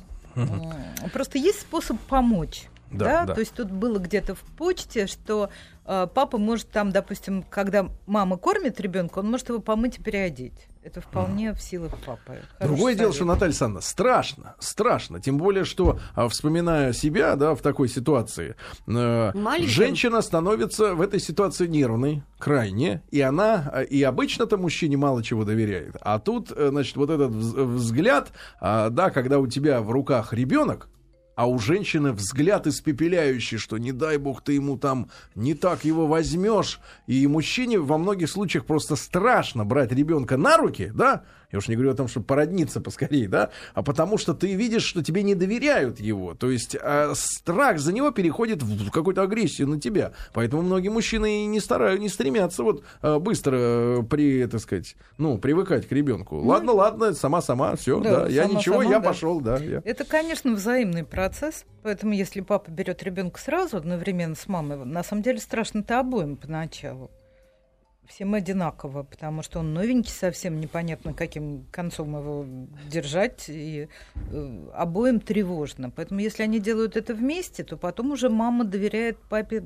Просто 1.13 1.39
есть 1.39 1.61
способ 1.61 1.99
помочь. 2.01 2.65
Да, 2.91 3.05
да? 3.05 3.25
да. 3.27 3.35
То 3.35 3.41
есть 3.41 3.55
тут 3.55 3.71
было 3.71 3.99
где-то 3.99 4.35
в 4.35 4.41
почте, 4.41 5.07
что 5.07 5.51
э, 5.85 6.07
папа 6.13 6.39
может 6.39 6.71
там, 6.71 6.93
допустим, 6.93 7.43
когда 7.43 7.89
мама 8.07 8.37
кормит 8.37 8.81
ребенка, 8.81 9.21
он 9.21 9.31
может 9.31 9.49
его 9.49 9.61
помыть 9.61 9.99
и 9.99 10.03
переодеть. 10.03 10.69
Это 10.87 11.01
вполне 11.01 11.53
в 11.53 11.61
силах 11.61 11.91
папы. 12.07 12.39
Хороший 12.59 12.61
Другое 12.61 12.93
совет. 12.93 12.99
дело, 12.99 13.13
что 13.13 13.25
Наталья 13.25 13.51
Александровна, 13.51 13.81
страшно, 13.81 14.55
страшно. 14.61 15.21
Тем 15.21 15.37
более, 15.37 15.65
что, 15.65 15.99
а, 16.15 16.29
вспоминая 16.29 16.93
себя, 16.93 17.35
да, 17.35 17.57
в 17.57 17.61
такой 17.61 17.89
ситуации, 17.89 18.55
э, 18.87 19.33
женщина 19.67 20.23
становится 20.23 20.95
в 20.95 21.01
этой 21.01 21.19
ситуации 21.19 21.67
нервной, 21.67 22.23
крайне, 22.39 23.03
и 23.11 23.21
она, 23.21 23.69
а, 23.73 23.83
и 23.83 24.01
обычно-то 24.01 24.59
мужчине 24.59 24.97
мало 24.97 25.25
чего 25.25 25.45
доверяет. 25.45 25.97
А 26.03 26.21
тут, 26.21 26.53
э, 26.55 26.69
значит, 26.69 26.95
вот 26.95 27.11
этот 27.11 27.33
взгляд, 27.33 28.31
э, 28.61 28.89
да, 28.91 29.11
когда 29.11 29.41
у 29.41 29.49
тебя 29.49 29.81
в 29.81 29.91
руках 29.91 30.33
ребенок, 30.33 30.89
а 31.37 31.47
у 31.47 31.59
женщины 31.59 32.13
взгляд 32.13 32.67
испепеляющий, 32.67 33.59
что 33.59 33.77
не 33.77 33.93
дай 33.93 34.17
бог 34.17 34.41
ты 34.41 34.55
ему 34.55 34.79
там 34.79 35.11
не 35.35 35.53
так 35.53 35.85
его 35.85 36.07
возьмешь. 36.07 36.81
И 37.07 37.27
мужчине 37.27 37.79
во 37.79 37.99
многих 37.99 38.31
случаях 38.31 38.65
просто 38.65 38.97
страшно 38.97 39.67
брать 39.67 39.93
ребенка 39.93 40.39
на 40.39 40.57
руки, 40.57 40.91
да, 40.95 41.25
я 41.53 41.59
уж 41.59 41.69
не 41.69 41.75
говорю 41.75 41.93
о 41.93 41.95
том, 41.95 42.09
чтобы 42.09 42.27
породниться 42.27 42.81
поскорее, 42.81 43.29
да, 43.29 43.51
а 43.75 43.83
потому 43.83 44.19
что 44.19 44.35
ты 44.35 44.55
видишь, 44.55 44.85
что 44.85 45.03
тебе 45.03 45.23
не 45.23 45.35
доверяют 45.35 46.01
его. 46.01 46.35
То 46.35 46.51
есть 46.51 46.77
э, 46.81 47.13
страх 47.15 47.79
за 47.79 47.93
него 47.93 48.11
переходит 48.11 48.63
в 48.63 48.91
какую-то 48.91 49.23
агрессию 49.23 49.69
на 49.69 49.81
тебя. 49.81 50.13
Поэтому 50.33 50.63
многие 50.63 50.89
мужчины 50.89 51.45
и 51.45 51.47
не 51.47 51.61
стараются, 51.61 52.03
не 52.03 52.09
стремятся 52.09 52.63
вот 52.63 52.85
э, 53.03 53.19
быстро 53.19 54.03
при, 54.03 54.47
так 54.47 54.61
сказать, 54.61 54.97
ну, 55.19 55.39
привыкать 55.39 55.89
к 55.89 55.93
ребенку. 55.93 56.37
Ну, 56.37 56.47
ладно, 56.49 56.73
ладно, 56.73 57.13
сама-сама, 57.13 57.77
все, 57.77 58.01
да, 58.01 58.25
да. 58.25 58.29
я 58.29 58.47
ничего, 58.47 58.83
сама, 58.83 58.91
я 58.91 59.01
да. 59.01 59.09
пошел, 59.09 59.41
да. 59.41 59.59
Я. 59.59 59.83
Это, 59.85 60.05
конечно, 60.05 60.53
взаимный 60.53 61.05
процесс. 61.05 61.65
Поэтому, 61.83 62.13
если 62.13 62.41
папа 62.41 62.71
берет 62.71 63.03
ребенка 63.03 63.41
сразу, 63.41 63.77
одновременно 63.77 64.35
с 64.35 64.49
мамой, 64.49 64.85
на 64.85 65.05
самом 65.05 65.23
деле 65.23 65.39
страшно-то 65.39 66.01
обоим 66.01 66.37
поначалу 66.37 67.11
всем 68.09 68.35
одинаково, 68.35 69.03
потому 69.03 69.43
что 69.43 69.61
он 69.61 69.75
новенький 69.75 70.13
совсем, 70.13 70.61
непонятно, 70.61 71.13
каким 71.13 71.67
концом 71.71 72.17
его 72.17 72.47
держать, 72.89 73.47
и 73.49 73.89
э, 74.15 74.69
обоим 74.75 75.21
тревожно. 75.21 75.91
Поэтому 75.91 76.21
если 76.21 76.43
они 76.43 76.61
делают 76.61 76.97
это 76.97 77.15
вместе, 77.15 77.65
то 77.65 77.77
потом 77.77 78.13
уже 78.13 78.29
мама 78.29 78.65
доверяет 78.65 79.19
папе 79.29 79.65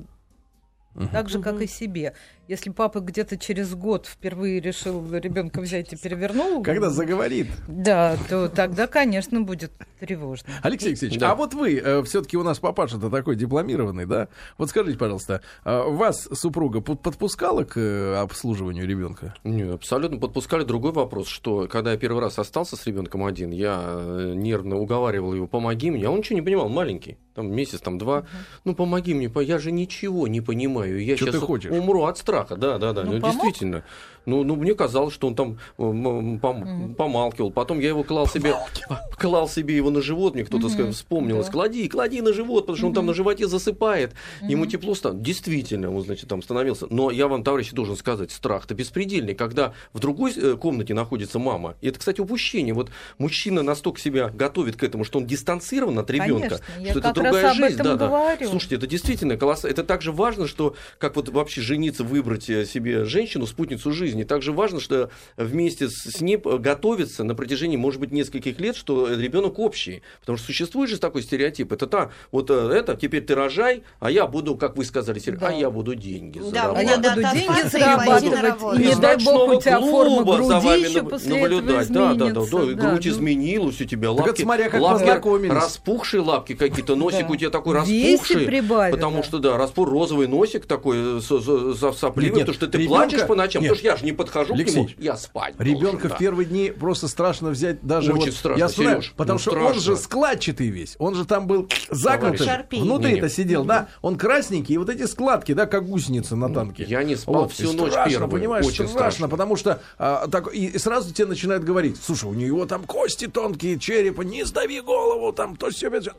так 1.11 1.29
же, 1.29 1.41
как 1.41 1.61
и 1.61 1.67
себе. 1.67 2.13
Если 2.47 2.69
папа 2.69 2.99
где-то 2.99 3.37
через 3.37 3.73
год 3.75 4.05
впервые 4.05 4.59
решил 4.59 5.05
ребенка 5.13 5.61
взять 5.61 5.93
и 5.93 5.95
перевернул... 5.95 6.63
Когда 6.63 6.89
заговорит. 6.89 7.47
Да, 7.67 8.17
то 8.29 8.49
тогда, 8.49 8.87
конечно, 8.87 9.39
будет 9.41 9.71
тревожно. 9.99 10.49
Алексей 10.61 10.89
Алексеевич, 10.89 11.17
да. 11.17 11.31
а 11.31 11.35
вот 11.35 11.53
вы, 11.53 11.77
э, 11.77 12.03
все-таки 12.03 12.35
у 12.35 12.43
нас 12.43 12.59
папаша-то 12.59 13.09
такой 13.09 13.37
дипломированный, 13.37 14.05
да? 14.05 14.27
Вот 14.57 14.69
скажите, 14.69 14.97
пожалуйста, 14.97 15.41
э, 15.63 15.81
вас 15.81 16.27
супруга 16.33 16.81
подпускала 16.81 17.63
к 17.63 17.77
э, 17.77 18.15
обслуживанию 18.15 18.85
ребенка? 18.85 19.33
Нет, 19.45 19.71
абсолютно 19.71 20.19
подпускали. 20.19 20.65
Другой 20.65 20.91
вопрос, 20.91 21.27
что 21.27 21.69
когда 21.69 21.93
я 21.93 21.97
первый 21.97 22.21
раз 22.21 22.37
остался 22.37 22.75
с 22.75 22.85
ребенком 22.85 23.23
один, 23.23 23.51
я 23.51 23.81
э, 23.81 24.33
нервно 24.35 24.75
уговаривал 24.75 25.33
его, 25.33 25.47
помоги 25.47 25.89
мне, 25.89 26.05
а 26.05 26.11
он 26.11 26.17
ничего 26.17 26.35
не 26.35 26.41
понимал, 26.41 26.67
маленький 26.67 27.17
там 27.33 27.51
месяц, 27.51 27.79
там 27.79 27.97
два. 27.97 28.19
Угу. 28.19 28.27
Ну, 28.65 28.75
помоги 28.75 29.13
мне, 29.13 29.31
я 29.41 29.57
же 29.57 29.71
ничего 29.71 30.27
не 30.27 30.41
понимаю. 30.41 31.03
Я 31.03 31.17
Что 31.17 31.31
сейчас 31.31 31.43
умру 31.43 32.03
от 32.03 32.17
страха. 32.17 32.55
Да, 32.55 32.77
да, 32.77 32.93
да. 32.93 33.03
Ну, 33.03 33.13
ну 33.13 33.19
действительно. 33.19 33.83
Ну, 34.25 34.43
ну, 34.43 34.55
мне 34.55 34.75
казалось, 34.75 35.13
что 35.13 35.27
он 35.27 35.35
там 35.35 35.57
э, 35.77 35.81
пом- 35.81 36.39
mm 36.39 36.95
помалкивал. 36.95 37.51
Потом 37.51 37.79
я 37.79 37.89
его 37.89 38.03
клал 38.03 38.27
себе, 38.27 38.55
клал 39.17 39.49
себе 39.49 39.75
его 39.75 39.89
на 39.89 40.01
живот. 40.01 40.35
Мне 40.35 40.43
кто-то 40.43 40.67
mm-hmm. 40.67 40.91
вспомнилось, 40.91 41.47
да. 41.47 41.51
клади, 41.51 41.87
клади 41.87 42.21
на 42.21 42.33
живот, 42.33 42.63
потому 42.63 42.77
что 42.77 42.85
mm-hmm. 42.85 42.89
он 42.89 42.93
там 42.93 43.05
на 43.07 43.13
животе 43.13 43.47
засыпает. 43.47 44.11
Mm-hmm. 44.11 44.51
Ему 44.51 44.65
тепло 44.67 44.93
стало. 44.93 45.15
Действительно, 45.15 45.93
он, 45.93 46.03
значит, 46.03 46.29
там 46.29 46.43
становился. 46.43 46.85
Но 46.89 47.09
я 47.09 47.27
вам, 47.27 47.43
товарищи, 47.43 47.73
должен 47.73 47.95
сказать, 47.95 48.31
страх-то 48.31 48.75
беспредельный, 48.75 49.33
когда 49.33 49.73
в 49.93 49.99
другой 49.99 50.33
э, 50.35 50.55
комнате 50.55 50.93
находится 50.93 51.39
мама. 51.39 51.75
И 51.81 51.87
это, 51.87 51.97
кстати, 51.97 52.21
упущение. 52.21 52.75
Вот 52.75 52.91
мужчина 53.17 53.63
настолько 53.63 53.99
себя 53.99 54.29
готовит 54.29 54.75
к 54.75 54.83
этому, 54.83 55.03
что 55.03 55.17
он 55.17 55.25
дистанцирован 55.25 55.97
от 55.97 56.11
ребенка, 56.11 56.59
что 56.89 56.99
это 56.99 57.13
другая 57.23 57.53
жизнь. 57.53 57.77
Да, 57.77 57.95
да. 57.95 58.37
Слушайте, 58.47 58.75
это 58.75 58.87
действительно 58.87 59.37
колоссально. 59.37 59.73
Это 59.73 59.83
также 59.83 60.11
важно, 60.11 60.47
что 60.47 60.75
как 60.97 61.15
вот 61.15 61.29
вообще 61.29 61.61
жениться, 61.61 62.03
выбрать 62.03 62.49
э, 62.49 62.65
себе 62.65 63.05
женщину, 63.05 63.47
спутницу 63.47 63.91
жизни. 63.91 64.23
Также 64.23 64.51
важно, 64.51 64.79
что 64.79 65.09
вместе 65.37 65.89
с 65.89 66.21
ней 66.21 66.37
готовиться 66.37 67.23
на 67.23 67.35
протяжении, 67.35 67.77
может 67.77 67.99
быть, 67.99 68.11
нескольких 68.11 68.59
лет, 68.59 68.75
что 68.75 69.13
ребенок 69.13 69.59
общий. 69.59 70.01
Потому 70.19 70.37
что 70.37 70.47
существует 70.47 70.89
же 70.89 70.99
такой 70.99 71.23
стереотип. 71.23 71.71
Это 71.71 71.87
та, 71.87 72.11
вот 72.31 72.49
э, 72.49 72.53
это, 72.53 72.95
теперь 72.95 73.23
ты 73.23 73.35
рожай, 73.35 73.83
а 73.99 74.11
я 74.11 74.27
буду, 74.27 74.55
как 74.55 74.77
вы 74.77 74.85
сказали, 74.85 75.19
Сергей, 75.19 75.39
да. 75.39 75.47
а 75.49 75.53
я 75.53 75.69
буду 75.69 75.95
деньги 75.95 76.41
да, 76.51 76.71
А 76.75 76.83
я 76.83 76.97
буду 76.97 77.21
деньги 77.33 77.67
зарабатывать. 77.67 78.79
И 78.79 78.85
не 78.85 78.95
дай 78.95 79.17
бог 79.17 79.49
у 79.49 79.61
тебя 79.61 79.79
форма 79.79 80.23
груди 80.23 80.89
еще 80.89 81.03
после 81.03 81.41
наблюдать. 81.41 81.89
Да, 81.89 82.13
да, 82.13 82.29
да, 82.29 82.41
да, 82.41 82.73
грудь 82.73 83.07
изменилась 83.07 83.79
у 83.81 83.85
тебя, 83.85 84.11
лапки, 84.11 84.41
смотря 84.41 84.69
как 84.69 84.81
лапки 84.81 85.47
распухшие 85.47 86.21
лапки 86.21 86.55
какие-то, 86.55 86.95
носик 87.11 87.29
у 87.29 87.35
тебя 87.35 87.49
такой 87.49 87.75
распухший. 87.75 88.91
Потому 88.91 89.23
что, 89.23 89.39
да, 89.39 89.57
распух 89.57 89.87
розовый 89.87 90.27
носик 90.27 90.65
такой 90.65 91.19
э, 91.19 91.21
сопливый, 91.21 92.39
потому 92.39 92.53
что 92.53 92.67
ты 92.67 92.87
плачешь 92.87 93.27
по 93.27 93.35
ночам, 93.35 93.61
потому 93.61 93.77
что 93.77 93.85
я 93.85 93.97
же 93.97 94.05
не 94.05 94.11
подхожу 94.11 94.55
к 94.55 94.57
нему, 94.57 94.87
я 94.97 95.17
спать 95.17 95.55
Ребенка 95.57 96.09
в 96.09 96.17
первые 96.17 96.45
дни 96.45 96.71
просто 96.71 97.07
страшно 97.07 97.49
взять 97.49 97.81
даже 97.81 98.13
Очень 98.13 98.31
страшно, 98.31 99.01
потому 99.15 99.39
что 99.39 99.51
он 99.51 99.79
же 99.79 99.95
складчатый 99.95 100.67
весь, 100.67 100.95
он 100.99 101.15
же 101.15 101.25
там 101.25 101.47
был 101.47 101.69
загнутый, 101.89 102.47
внутри 102.71 103.17
это 103.17 103.29
сидел, 103.29 103.63
да, 103.63 103.89
он 104.01 104.17
красненький, 104.17 104.75
и 104.75 104.77
вот 104.77 104.89
эти 104.89 105.05
складки, 105.05 105.53
да, 105.53 105.65
как 105.65 105.87
гусеница 105.87 106.35
на 106.35 106.53
танке. 106.53 106.85
Я 106.87 107.03
не 107.03 107.15
спал 107.15 107.47
всю 107.47 107.73
ночь 107.73 107.93
первую. 108.05 108.29
понимаешь, 108.29 108.65
Очень 108.65 108.87
страшно, 108.87 109.27
потому 109.27 109.55
что 109.55 109.81
а, 109.97 110.27
так, 110.27 110.53
и 110.53 110.77
сразу 110.77 111.13
тебе 111.13 111.27
начинают 111.27 111.63
говорить, 111.63 111.97
слушай, 112.01 112.25
у 112.25 112.33
него 112.33 112.65
там 112.65 112.83
кости 112.83 113.27
тонкие, 113.27 113.79
черепа, 113.79 114.21
не 114.21 114.43
сдави 114.43 114.81
голову, 114.81 115.31
там 115.33 115.55
то 115.55 115.69
все, 115.69 115.89
ты, 115.89 116.11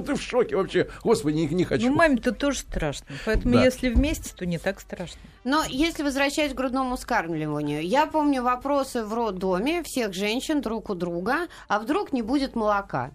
ты 0.00 0.15
в 0.16 0.22
шоке 0.22 0.56
вообще, 0.56 0.88
господи, 1.02 1.36
не, 1.36 1.46
не 1.46 1.64
хочу. 1.64 1.88
Ну, 1.88 1.94
маме-то 1.94 2.32
тоже 2.32 2.60
страшно, 2.60 3.06
поэтому 3.24 3.54
да. 3.54 3.64
если 3.64 3.88
вместе, 3.88 4.34
то 4.34 4.46
не 4.46 4.58
так 4.58 4.80
страшно. 4.80 5.20
Но 5.44 5.62
если 5.68 6.02
возвращаясь 6.02 6.52
к 6.52 6.56
грудному 6.56 6.96
скармливанию, 6.96 7.86
я 7.86 8.06
помню 8.06 8.42
вопросы 8.42 9.04
в 9.04 9.14
роддоме 9.14 9.82
всех 9.82 10.12
женщин 10.12 10.60
друг 10.60 10.90
у 10.90 10.94
друга, 10.94 11.46
а 11.68 11.78
вдруг 11.78 12.12
не 12.12 12.22
будет 12.22 12.56
молока? 12.56 13.12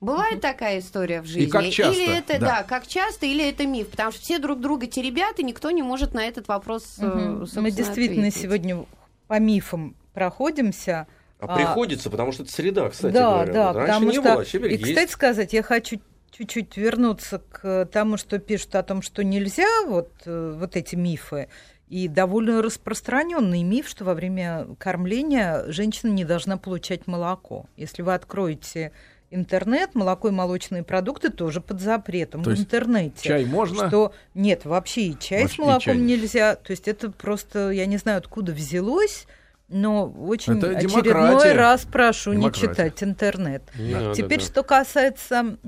Бывает 0.00 0.40
такая 0.40 0.78
история 0.78 1.20
в 1.20 1.26
жизни? 1.26 1.42
И 1.42 1.50
как 1.50 1.68
часто? 1.70 1.92
Или 1.92 2.18
это, 2.18 2.38
да. 2.38 2.46
да, 2.46 2.62
как 2.62 2.86
часто, 2.86 3.26
или 3.26 3.48
это 3.48 3.66
миф? 3.66 3.88
Потому 3.88 4.12
что 4.12 4.20
все 4.20 4.38
друг 4.38 4.60
друга 4.60 4.86
теребят, 4.86 5.40
и 5.40 5.42
никто 5.42 5.70
не 5.72 5.82
может 5.82 6.14
на 6.14 6.24
этот 6.24 6.46
вопрос 6.46 6.98
угу. 6.98 7.46
Мы 7.56 7.70
действительно 7.72 8.28
ответить. 8.28 8.42
сегодня 8.42 8.86
по 9.26 9.40
мифам 9.40 9.96
проходимся. 10.14 11.08
А, 11.40 11.46
а 11.46 11.56
приходится, 11.56 12.10
потому 12.10 12.32
что 12.32 12.44
это 12.44 12.52
среда, 12.52 12.88
кстати 12.90 13.12
да, 13.12 13.30
говоря. 13.30 13.52
Да, 13.52 13.72
вот 13.72 13.80
потому 13.82 14.12
что... 14.12 14.22
Было, 14.22 14.42
и, 14.42 14.72
есть. 14.72 14.84
кстати 14.84 15.10
сказать, 15.10 15.52
я 15.52 15.62
хочу 15.62 16.00
чуть-чуть 16.30 16.76
вернуться 16.76 17.42
к 17.50 17.86
тому, 17.86 18.16
что 18.16 18.38
пишут 18.38 18.74
о 18.74 18.82
том, 18.82 19.02
что 19.02 19.24
нельзя, 19.24 19.66
вот, 19.86 20.10
э, 20.26 20.56
вот 20.58 20.76
эти 20.76 20.94
мифы. 20.94 21.48
И 21.88 22.06
довольно 22.06 22.60
распространенный 22.62 23.62
миф, 23.62 23.88
что 23.88 24.04
во 24.04 24.14
время 24.14 24.66
кормления 24.78 25.64
женщина 25.68 26.10
не 26.10 26.24
должна 26.24 26.58
получать 26.58 27.06
молоко. 27.06 27.66
Если 27.76 28.02
вы 28.02 28.14
откроете 28.14 28.92
интернет, 29.30 29.94
молоко 29.94 30.28
и 30.28 30.30
молочные 30.30 30.82
продукты 30.82 31.30
тоже 31.30 31.60
под 31.60 31.80
запретом 31.80 32.42
То 32.42 32.50
в 32.50 32.58
интернете. 32.58 33.28
Чай 33.28 33.44
можно? 33.44 33.88
Что 33.88 34.12
нет, 34.34 34.64
вообще 34.64 35.08
и 35.08 35.18
чай 35.18 35.42
вообще 35.42 35.54
с 35.54 35.58
молоком 35.58 35.80
чай. 35.80 35.96
нельзя. 35.96 36.54
То 36.56 36.70
есть 36.70 36.88
это 36.88 37.10
просто, 37.10 37.70
я 37.70 37.86
не 37.86 37.96
знаю, 37.96 38.18
откуда 38.18 38.52
взялось. 38.52 39.26
Но 39.68 40.08
очень 40.10 40.58
это 40.58 40.70
очередной 40.70 41.02
демократия. 41.02 41.52
раз 41.52 41.84
прошу 41.84 42.32
демократия. 42.32 42.66
не 42.66 42.74
читать 42.74 43.02
интернет. 43.02 43.62
Не 43.76 44.14
Теперь, 44.14 44.38
да, 44.38 44.44
да. 44.44 44.50
что 44.50 44.62
касается 44.62 45.58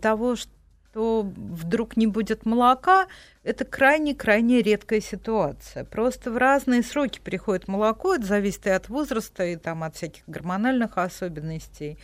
того, 0.00 0.36
что 0.36 1.22
вдруг 1.24 1.96
не 1.96 2.06
будет 2.06 2.46
молока, 2.46 3.06
это 3.42 3.64
крайне-крайне 3.64 4.62
редкая 4.62 5.00
ситуация. 5.00 5.84
Просто 5.84 6.30
в 6.30 6.36
разные 6.36 6.82
сроки 6.82 7.20
приходит 7.20 7.68
молоко, 7.68 8.14
это 8.14 8.26
зависит 8.26 8.66
и 8.66 8.70
от 8.70 8.88
возраста, 8.88 9.44
и 9.44 9.56
там, 9.56 9.82
от 9.82 9.96
всяких 9.96 10.22
гормональных 10.26 10.98
особенностей. 10.98 11.98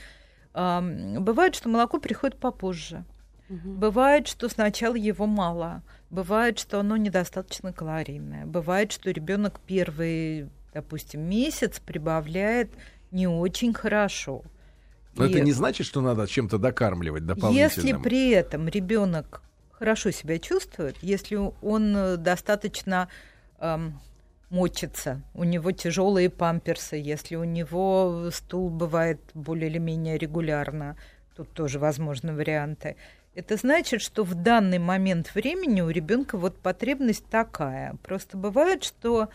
Бывает, 0.53 1.55
что 1.55 1.69
молоко 1.69 2.01
приходит 2.01 2.39
попозже. 2.39 3.05
Угу. 3.49 3.69
Бывает, 3.75 4.27
что 4.27 4.49
сначала 4.49 4.95
его 4.95 5.27
мало. 5.27 5.83
Бывает, 6.11 6.59
что 6.59 6.81
оно 6.81 6.97
недостаточно 6.97 7.73
калорийное. 7.73 8.47
Бывает, 8.47 8.91
что 8.91 9.11
ребенок 9.11 9.61
первый, 9.67 10.49
допустим, 10.77 11.23
месяц 11.23 11.81
прибавляет 11.81 12.71
не 13.11 13.27
очень 13.27 13.73
хорошо. 13.73 14.43
Но 15.15 15.25
и 15.25 15.31
это 15.31 15.41
не 15.41 15.53
значит, 15.53 15.87
что 15.87 16.03
надо 16.03 16.27
чем-то 16.27 16.59
докармливать 16.59 17.25
дополнительно. 17.25 17.63
Если 17.65 17.93
при 17.95 18.31
этом 18.33 18.69
ребенок 18.69 19.41
хорошо 19.71 20.11
себя 20.11 20.39
чувствует, 20.39 20.99
если 21.01 21.37
он 21.63 22.23
достаточно 22.23 23.09
эм, 23.59 23.99
мочится, 24.51 25.23
у 25.33 25.45
него 25.45 25.73
тяжелые 25.73 26.29
памперсы, 26.29 26.97
если 26.97 27.37
у 27.37 27.45
него 27.45 28.29
стул 28.31 28.69
бывает 28.69 29.21
более 29.33 29.71
или 29.71 29.79
менее 29.79 30.19
регулярно, 30.19 30.99
тут 31.35 31.51
тоже 31.55 31.79
возможны 31.79 32.35
варианты. 32.35 32.97
Это 33.35 33.57
значит, 33.57 34.03
что 34.03 34.25
в 34.25 34.35
данный 34.35 34.79
момент 34.79 35.35
времени 35.35 35.81
у 35.81 35.89
ребенка 35.89 36.37
вот 36.37 36.59
потребность 36.59 37.25
такая. 37.31 37.95
Просто 38.03 38.37
бывает, 38.37 38.85
что 38.85 39.25
э, 39.25 39.29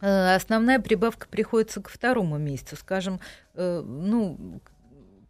основная 0.00 0.78
прибавка 0.78 1.26
приходится 1.28 1.80
к 1.80 1.88
второму 1.88 2.38
месяцу, 2.38 2.76
скажем, 2.76 3.20
э, 3.54 3.82
ну, 3.84 4.60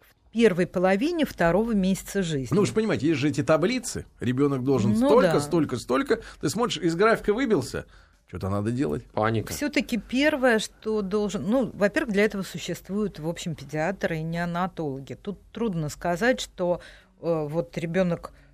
в 0.01 0.33
первой 0.33 0.67
половине 0.67 1.25
второго 1.25 1.73
месяца 1.73 2.23
жизни. 2.23 2.55
Ну, 2.55 2.61
вы 2.61 2.67
же 2.67 2.73
понимаете, 2.73 3.09
есть 3.09 3.21
же 3.21 3.29
эти 3.29 3.43
таблицы. 3.43 4.05
Ребенок 4.21 4.65
должен 4.65 4.93
ну, 4.93 5.07
столько, 5.07 5.33
да. 5.33 5.41
столько, 5.41 5.77
столько. 5.77 6.21
Ты 6.41 6.49
смотришь, 6.51 6.79
из 6.79 6.95
графика 6.97 7.33
выбился, 7.33 7.87
что-то 8.27 8.51
надо 8.51 8.71
делать. 8.71 9.05
Паника. 9.07 9.53
Все-таки 9.55 9.97
первое, 9.97 10.59
что 10.59 11.01
должен... 11.01 11.45
Ну, 11.49 11.71
во-первых, 11.73 12.13
для 12.13 12.25
этого 12.25 12.43
существуют, 12.43 13.19
в 13.19 13.29
общем, 13.29 13.55
педиатры 13.55 14.19
и 14.19 14.23
неонатологи. 14.23 15.15
Тут 15.15 15.41
трудно 15.51 15.89
сказать, 15.89 16.41
что 16.41 16.83
э, 17.23 17.47
вот 17.49 17.79
ребенок 17.79 18.33
э, 18.33 18.48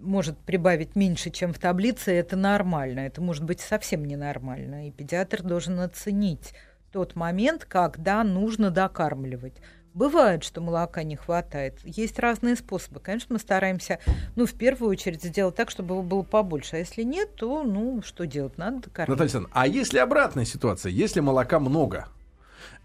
может 0.00 0.38
прибавить 0.38 0.96
меньше, 0.96 1.30
чем 1.30 1.52
в 1.52 1.58
таблице, 1.58 2.12
это 2.12 2.36
нормально. 2.36 3.00
Это 3.00 3.20
может 3.20 3.44
быть 3.44 3.60
совсем 3.60 4.04
ненормально. 4.04 4.88
И 4.88 4.90
педиатр 4.90 5.42
должен 5.42 5.80
оценить 5.80 6.54
тот 6.92 7.14
момент, 7.14 7.64
когда 7.64 8.24
нужно 8.24 8.70
докармливать. 8.70 9.54
Бывает, 9.94 10.44
что 10.44 10.60
молока 10.60 11.02
не 11.04 11.16
хватает. 11.16 11.80
Есть 11.82 12.18
разные 12.18 12.54
способы. 12.56 13.00
Конечно, 13.00 13.32
мы 13.32 13.38
стараемся, 13.38 13.98
ну, 14.34 14.44
в 14.44 14.52
первую 14.52 14.90
очередь, 14.90 15.22
сделать 15.22 15.54
так, 15.54 15.70
чтобы 15.70 15.94
его 15.94 16.02
было 16.02 16.22
побольше. 16.22 16.76
А 16.76 16.78
если 16.80 17.02
нет, 17.02 17.34
то, 17.34 17.62
ну, 17.62 18.02
что 18.02 18.26
делать? 18.26 18.58
Надо 18.58 18.82
докормить. 18.82 19.08
Наталья 19.08 19.22
Александровна, 19.24 19.58
а 19.58 19.66
если 19.66 19.98
обратная 19.98 20.44
ситуация? 20.44 20.90
Если 20.90 21.20
молока 21.20 21.60
много, 21.60 22.08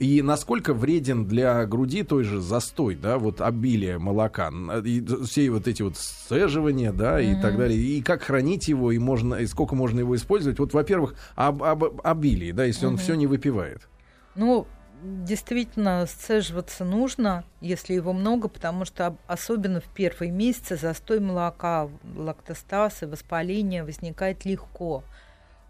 и 0.01 0.23
насколько 0.23 0.73
вреден 0.73 1.27
для 1.27 1.63
груди 1.67 2.01
той 2.01 2.23
же 2.23 2.41
застой, 2.41 2.95
да, 2.95 3.19
вот 3.19 3.39
обилие 3.39 3.99
молока, 3.99 4.51
и 4.83 5.05
все 5.27 5.51
вот 5.51 5.67
эти 5.67 5.83
вот 5.83 5.95
сцеживания, 5.95 6.91
да, 6.91 7.21
mm-hmm. 7.21 7.37
и 7.37 7.41
так 7.41 7.55
далее, 7.55 7.79
и 7.79 8.01
как 8.01 8.23
хранить 8.23 8.67
его, 8.67 8.91
и 8.91 8.97
можно, 8.97 9.35
и 9.35 9.45
сколько 9.45 9.75
можно 9.75 9.99
его 9.99 10.15
использовать. 10.15 10.57
Вот, 10.57 10.73
во-первых, 10.73 11.13
об, 11.35 11.61
об 11.61 12.01
обилии, 12.03 12.51
да, 12.51 12.65
если 12.65 12.87
mm-hmm. 12.87 12.91
он 12.91 12.97
все 12.97 13.13
не 13.13 13.27
выпивает. 13.27 13.87
Ну, 14.33 14.65
действительно 15.03 16.07
сцеживаться 16.07 16.83
нужно, 16.83 17.43
если 17.59 17.93
его 17.93 18.11
много, 18.11 18.47
потому 18.47 18.85
что 18.85 19.15
особенно 19.27 19.81
в 19.81 19.93
первые 19.93 20.31
месяцы 20.31 20.77
застой 20.77 21.19
молока, 21.19 21.89
лактостаз 22.15 23.03
и 23.03 23.05
воспаление 23.05 23.83
возникает 23.83 24.45
легко. 24.45 25.03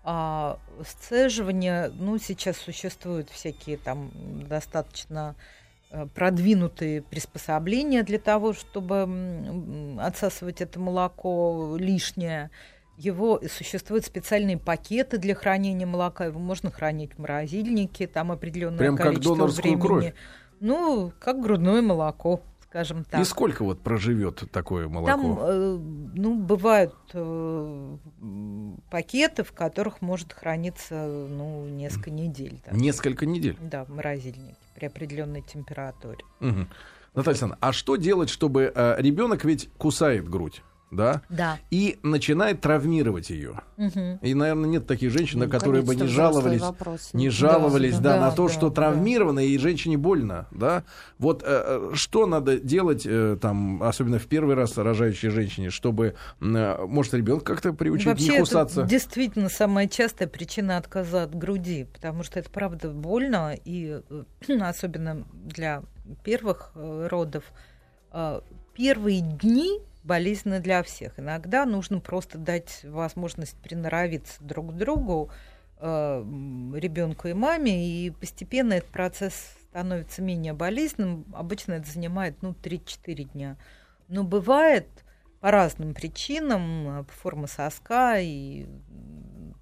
А 0.04 0.58
сцеживание, 0.84 1.92
ну, 2.00 2.18
сейчас 2.18 2.58
существуют 2.58 3.30
всякие 3.30 3.78
там 3.78 4.12
достаточно 4.50 5.36
э, 5.92 6.08
продвинутые 6.16 7.04
приспособления 7.04 8.02
для 8.02 8.18
того, 8.18 8.54
чтобы 8.54 9.08
отсасывать 10.00 10.62
это 10.62 10.80
молоко 10.80 11.76
лишнее. 11.78 12.50
Его 12.98 13.40
существуют 13.48 14.06
специальные 14.06 14.58
пакеты 14.58 15.18
для 15.18 15.36
хранения 15.36 15.86
молока. 15.86 16.26
Его 16.26 16.40
можно 16.40 16.72
хранить 16.72 17.14
в 17.14 17.20
морозильнике, 17.20 18.08
там 18.08 18.32
определенное 18.32 18.80
Прям 18.80 18.98
количество 18.98 19.36
как 19.36 19.56
времени. 19.58 19.80
Кровь. 19.82 20.14
Ну, 20.60 21.12
как 21.20 21.42
грудное 21.42 21.82
молоко 21.82 22.42
скажем 22.72 23.04
так. 23.04 23.20
И 23.20 23.26
сколько 23.26 23.64
вот 23.66 23.82
проживет 23.82 24.50
такое 24.50 24.88
молоко? 24.88 25.12
Там, 25.12 25.40
э, 25.42 25.78
ну, 26.16 26.36
бывают 26.36 26.96
э, 27.14 27.98
пакеты, 28.90 29.44
в 29.44 29.52
которых 29.52 30.02
может 30.02 30.32
храниться, 30.32 31.06
ну, 31.06 31.68
несколько 31.68 32.12
недель. 32.12 32.62
Так. 32.64 32.74
Несколько 32.74 33.26
недель? 33.26 33.58
Да, 33.60 33.84
в 33.84 33.90
морозильнике 33.90 34.56
при 34.74 34.86
определенной 34.86 35.42
температуре. 35.42 36.24
Угу. 36.40 36.68
Наталья 37.14 37.32
Александровна, 37.32 37.58
а 37.60 37.74
что 37.74 37.98
делать, 37.98 38.30
чтобы 38.30 38.72
э, 38.74 38.96
ребенок 39.00 39.44
ведь 39.44 39.70
кусает 39.78 40.30
грудь? 40.30 40.64
Да, 40.92 41.22
Да. 41.30 41.58
и 41.72 41.98
начинает 42.04 42.62
травмировать 42.62 43.30
ее. 43.30 43.62
Мгм. 43.78 44.18
И, 44.22 44.34
наверное, 44.34 44.70
нет 44.70 44.86
таких 44.88 45.12
женщин, 45.12 45.40
Ну, 45.40 45.50
которые 45.50 45.84
бы 45.84 45.96
не 45.96 46.06
жаловались, 46.06 46.62
вопрос. 46.62 47.10
не 47.14 47.30
жаловались, 47.30 47.98
да, 47.98 48.16
да, 48.16 48.22
на 48.22 48.32
то, 48.32 48.48
да, 48.48 48.54
что 48.54 48.70
да. 48.70 48.76
травмировано, 48.76 49.40
и 49.40 49.58
женщине 49.58 49.98
больно, 49.98 50.48
да. 50.52 50.84
Вот 51.18 51.44
э, 51.44 51.48
э, 51.48 51.92
что 51.96 52.28
надо 52.28 52.60
делать, 52.60 53.04
э, 53.06 53.38
там, 53.42 53.82
особенно 53.82 54.20
в 54.20 54.28
первый 54.28 54.56
раз 54.56 54.78
рожающей 54.78 55.30
женщине, 55.30 55.70
чтобы, 55.70 56.16
э, 56.42 56.86
может, 56.86 57.14
ребенка 57.14 57.46
как-то 57.54 57.74
приучить 57.74 58.08
Вообще, 58.08 58.26
не 58.26 58.32
это 58.34 58.40
кусаться? 58.42 58.84
действительно 58.84 59.50
самая 59.50 59.88
частая 59.88 60.28
причина 60.28 60.78
отказа 60.78 61.24
от 61.24 61.34
груди, 61.36 61.86
потому 61.94 62.24
что 62.24 62.40
это 62.40 62.50
правда 62.50 62.90
больно, 62.90 63.56
и 63.64 64.02
э, 64.10 64.24
особенно 64.62 65.26
для 65.34 65.84
первых 66.24 66.72
э, 66.76 67.08
родов. 67.10 67.46
Первые 68.76 69.22
дни 69.22 69.80
болезненно 70.04 70.60
для 70.60 70.84
всех. 70.84 71.20
Иногда 71.20 71.66
нужно 71.66 72.00
просто 72.00 72.38
дать 72.38 72.82
возможность 72.84 73.56
приноровиться 73.58 74.44
друг 74.44 74.74
к 74.74 74.78
другу, 74.78 75.32
ребенку 75.80 77.28
и 77.28 77.34
маме, 77.34 78.06
и 78.06 78.12
постепенно 78.12 78.74
этот 78.74 78.92
процесс 78.92 79.34
становится 79.72 80.22
менее 80.22 80.54
болезненным. 80.54 81.26
Обычно 81.34 81.74
это 81.74 81.90
занимает 81.90 82.42
ну, 82.42 82.52
3-4 82.52 83.24
дня. 83.24 83.58
Но 84.08 84.24
бывает 84.24 84.88
по 85.40 85.50
разным 85.50 85.94
причинам, 85.94 87.00
э, 87.00 87.04
форма 87.10 87.48
соска 87.48 88.20
и 88.20 88.68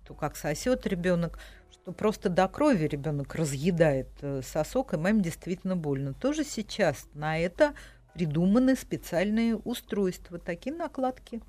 то, 0.06 0.13
как 0.13 0.36
сосет 0.36 0.86
ребенок, 0.86 1.39
что 1.71 1.93
просто 1.93 2.30
до 2.30 2.47
крови 2.47 2.86
ребенок 2.86 3.34
разъедает 3.36 4.10
э, 4.21 4.41
сосок, 4.43 4.93
и 4.93 4.97
маме 4.97 5.21
действительно 5.21 5.78
больно. 5.78 6.13
Тоже 6.13 6.43
сейчас 6.43 7.08
на 7.13 7.39
это 7.39 7.73
придуманы 8.13 8.76
специальные 8.76 9.56
устройства, 9.56 10.39
такие 10.39 10.76
накладки. 10.76 11.41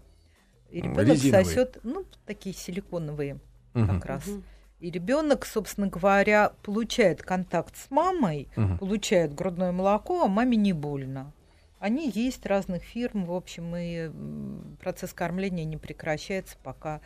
И 0.70 0.81
ребенок 0.81 1.09
Резиновые. 1.09 1.44
сосет, 1.44 1.79
ну, 1.83 2.05
такие 2.27 2.55
силиконовые 2.55 3.40
Мгм. 3.75 3.87
как 3.87 4.05
раз. 4.07 4.25
И 4.79 4.90
ребенок, 4.90 5.44
собственно 5.44 5.88
говоря, 5.88 6.53
получает 6.62 7.23
контакт 7.23 7.77
с 7.77 7.90
мамой, 7.90 8.49
Мгм. 8.57 8.79
получает 8.79 9.35
грудное 9.35 9.73
молоко, 9.73 10.23
а 10.25 10.29
маме 10.29 10.57
не 10.57 10.73
больно. 10.73 11.33
Они 11.81 12.11
есть 12.11 12.46
разных 12.46 12.83
фирм, 12.83 13.25
в 13.25 13.33
общем, 13.33 13.75
и 13.77 14.11
процесс 14.81 15.12
кормления 15.12 15.64
не 15.64 15.77
прекращается 15.77 16.57
пока, 16.62 17.01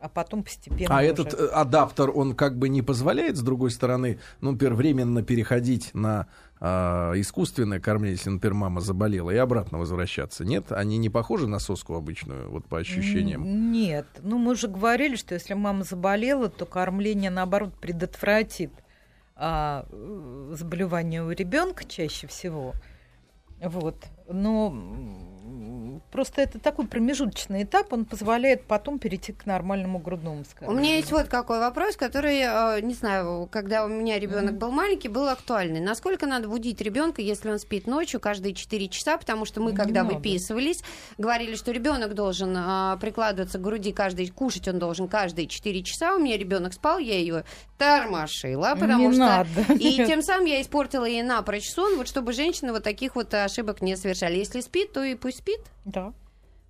а 0.00 0.08
потом 0.08 0.42
постепенно. 0.42 0.94
А 0.94 1.00
уже. 1.00 1.08
этот 1.08 1.34
э, 1.34 1.46
адаптер, 1.46 2.10
он 2.14 2.34
как 2.34 2.58
бы 2.58 2.68
не 2.68 2.82
позволяет, 2.82 3.36
с 3.36 3.42
другой 3.42 3.70
стороны, 3.70 4.18
ну, 4.40 4.52
например, 4.52 4.74
временно 4.74 5.22
переходить 5.22 5.90
на 5.94 6.26
а, 6.58 7.12
искусственное 7.16 7.80
кормление, 7.80 8.16
если, 8.16 8.30
например, 8.30 8.54
мама 8.54 8.80
заболела, 8.80 9.30
и 9.30 9.36
обратно 9.36 9.78
возвращаться. 9.78 10.44
Нет? 10.44 10.72
Они 10.72 10.98
не 10.98 11.10
похожи 11.10 11.46
на 11.46 11.58
соску 11.58 11.94
обычную, 11.94 12.50
вот 12.50 12.64
по 12.66 12.78
ощущениям? 12.78 13.72
Нет. 13.72 14.06
Ну, 14.22 14.38
мы 14.38 14.52
уже 14.52 14.68
говорили, 14.68 15.16
что 15.16 15.34
если 15.34 15.54
мама 15.54 15.84
заболела, 15.84 16.48
то 16.48 16.66
кормление, 16.66 17.30
наоборот, 17.30 17.74
предотвратит 17.80 18.72
а, 19.34 19.86
э, 19.90 20.54
заболевание 20.54 21.22
у 21.22 21.30
ребенка 21.30 21.84
чаще 21.84 22.26
всего. 22.26 22.72
Вот. 23.60 23.96
Но 24.28 24.70
просто 26.10 26.42
это 26.42 26.58
такой 26.58 26.86
промежуточный 26.86 27.62
этап, 27.64 27.92
он 27.92 28.04
позволяет 28.04 28.64
потом 28.64 28.98
перейти 28.98 29.32
к 29.32 29.46
нормальному 29.46 29.98
грудному 29.98 30.40
У 30.40 30.44
вскармливанию. 30.44 30.82
меня 30.82 30.96
есть 30.96 31.12
вот 31.12 31.28
какой 31.28 31.58
вопрос, 31.60 31.96
который, 31.96 32.38
э, 32.40 32.80
не 32.82 32.94
знаю, 32.94 33.48
когда 33.50 33.84
у 33.84 33.88
меня 33.88 34.18
ребенок 34.18 34.56
был 34.58 34.70
маленький, 34.70 35.08
был 35.08 35.28
актуальный. 35.28 35.80
Насколько 35.80 36.26
надо 36.26 36.48
будить 36.48 36.80
ребенка, 36.80 37.22
если 37.22 37.50
он 37.50 37.58
спит 37.58 37.86
ночью 37.86 38.20
каждые 38.20 38.54
4 38.54 38.88
часа? 38.88 39.16
Потому 39.16 39.44
что 39.44 39.60
мы, 39.60 39.70
Не 39.72 39.76
когда 39.76 40.02
надо. 40.02 40.16
выписывались, 40.16 40.82
говорили, 41.18 41.54
что 41.56 41.72
ребенок 41.72 42.14
должен 42.14 42.54
а, 42.56 42.96
прикладываться 42.98 43.58
к 43.58 43.62
груди 43.62 43.92
каждый, 43.92 44.28
кушать 44.28 44.68
он 44.68 44.78
должен 44.78 45.08
каждые 45.08 45.46
4 45.46 45.82
часа. 45.82 46.14
У 46.14 46.18
меня 46.18 46.36
ребенок 46.38 46.72
спал, 46.72 46.98
я 46.98 47.18
ее 47.18 47.44
тормошила, 47.78 48.74
потому 48.78 49.08
Не 49.08 49.12
что 49.12 49.18
надо. 49.20 49.72
и 49.74 49.96
тем 50.06 50.22
самым 50.22 50.46
я 50.46 50.60
испортила 50.60 51.04
ей 51.04 51.22
напрочь 51.22 51.70
сон, 51.70 51.96
вот 51.96 52.08
чтобы 52.08 52.32
женщины 52.32 52.72
вот 52.72 52.82
таких 52.82 53.14
вот 53.16 53.32
ошибок 53.34 53.82
не 53.82 53.96
совершали. 53.96 54.36
Если 54.36 54.60
спит, 54.60 54.92
то 54.92 55.02
и 55.02 55.14
пусть 55.14 55.38
спит. 55.38 55.60
Да. 55.86 56.12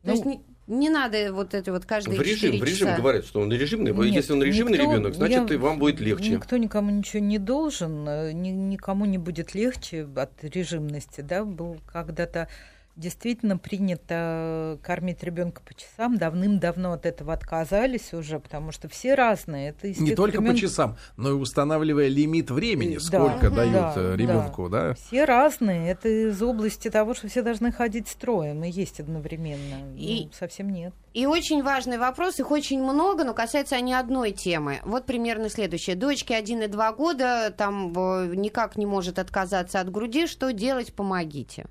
То 0.05 0.11
есть 0.13 0.25
Ну, 0.25 0.31
не, 0.69 0.79
не 0.79 0.89
надо 0.89 1.33
вот 1.33 1.53
это 1.55 1.73
вот 1.73 1.85
каждые 1.85 2.19
В 2.19 2.23
режим, 2.23 2.53
4 2.53 2.59
в 2.61 2.65
режим 2.65 2.95
говорят, 2.97 3.25
что 3.25 3.41
он 3.41 3.53
режимный. 3.53 3.93
Нет, 3.93 4.15
Если 4.15 4.33
он 4.33 4.43
режимный 4.43 4.79
никто- 4.79 4.93
ребенок, 4.93 5.15
значит, 5.15 5.51
я- 5.51 5.59
вам 5.59 5.79
будет 5.81 5.99
легче. 6.01 6.31
Никто 6.31 6.57
никому 6.57 6.91
ничего 6.91 7.23
не 7.23 7.39
должен, 7.39 8.07
э, 8.09 8.33
ни- 8.33 8.51
никому 8.51 9.05
не 9.05 9.19
будет 9.19 9.55
легче 9.55 10.07
от 10.17 10.45
режимности, 10.45 11.23
да, 11.23 11.45
был 11.45 11.79
когда-то 11.93 12.49
действительно 12.97 13.59
принято 13.59 14.79
кормить 14.83 15.23
ребенка 15.23 15.63
по 15.63 15.75
часам, 15.75 16.17
давным-давно 16.19 16.93
от 16.93 17.07
этого 17.07 17.33
отказались 17.33 18.13
уже, 18.15 18.39
потому 18.41 18.73
что 18.73 18.89
все 18.89 19.15
разные. 19.15 19.71
Это 19.71 19.89
Не 20.01 20.15
только 20.15 20.39
по 20.39 20.45
времен- 20.45 20.57
часам, 20.57 20.97
но 21.17 21.31
и 21.31 21.33
устанавливая 21.33 22.09
лимит 22.09 22.51
времени, 22.51 22.95
Да, 22.95 23.01
сколько 23.01 23.47
Мгм. 23.47 23.55
дают 23.57 23.73
да, 23.75 23.93
э, 23.97 24.17
ребенку, 24.17 24.69
да? 24.69 24.95
Все 24.95 25.25
разные. 25.25 25.91
Это 25.91 26.09
из 26.09 26.41
области 26.43 26.91
того, 26.91 27.15
что 27.15 27.29
все 27.29 27.43
должны 27.43 27.71
ходить 27.73 28.09
строем 28.09 28.65
и 28.65 28.71
есть 28.71 29.01
одновременно. 29.01 29.95
И- 29.97 30.25
Ну, 30.27 30.31
совсем 30.33 30.71
нет. 30.71 30.95
И 31.13 31.27
очень 31.27 31.63
важный 31.63 31.99
вопрос, 31.99 32.39
их 32.41 32.51
очень 32.51 32.83
много, 32.83 33.25
но 33.25 33.33
касается 33.35 33.77
они 33.77 33.95
одной 33.95 34.33
темы. 34.33 34.81
Вот 34.85 35.07
примерно 35.07 35.49
следующее. 35.49 35.97
Дочке 35.97 36.35
1 36.37 36.63
и 36.63 36.67
2 36.67 36.93
года, 36.93 37.51
там 37.57 37.93
э, 37.97 38.35
никак 38.35 38.77
не 38.77 38.87
может 38.87 39.19
отказаться 39.19 39.81
от 39.81 39.91
груди. 39.91 40.27
Что 40.27 40.53
делать? 40.53 40.93
Помогите. 40.95 41.67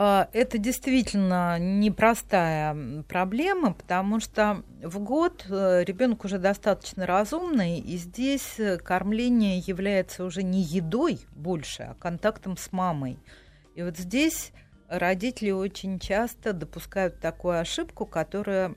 А, 0.00 0.28
Это 0.32 0.58
действительно 0.58 1.58
непростая 1.58 3.02
проблема, 3.08 3.72
потому 3.72 4.20
что 4.20 4.62
в 4.80 5.00
год 5.00 5.44
ребенок 5.48 6.24
уже 6.24 6.38
достаточно 6.38 7.04
разумный, 7.04 7.80
и 7.80 7.96
здесь 7.96 8.60
э, 8.60 8.78
кормление 8.78 9.58
является 9.58 10.22
уже 10.24 10.44
не 10.44 10.62
едой 10.62 11.18
больше, 11.34 11.82
а 11.82 11.94
контактом 11.94 12.56
с 12.56 12.70
мамой. 12.70 13.18
И 13.74 13.82
вот 13.82 13.98
здесь 13.98 14.52
родители 14.88 15.50
очень 15.50 15.98
часто 15.98 16.52
допускают 16.52 17.18
такую 17.18 17.58
ошибку, 17.58 18.06
которая, 18.06 18.76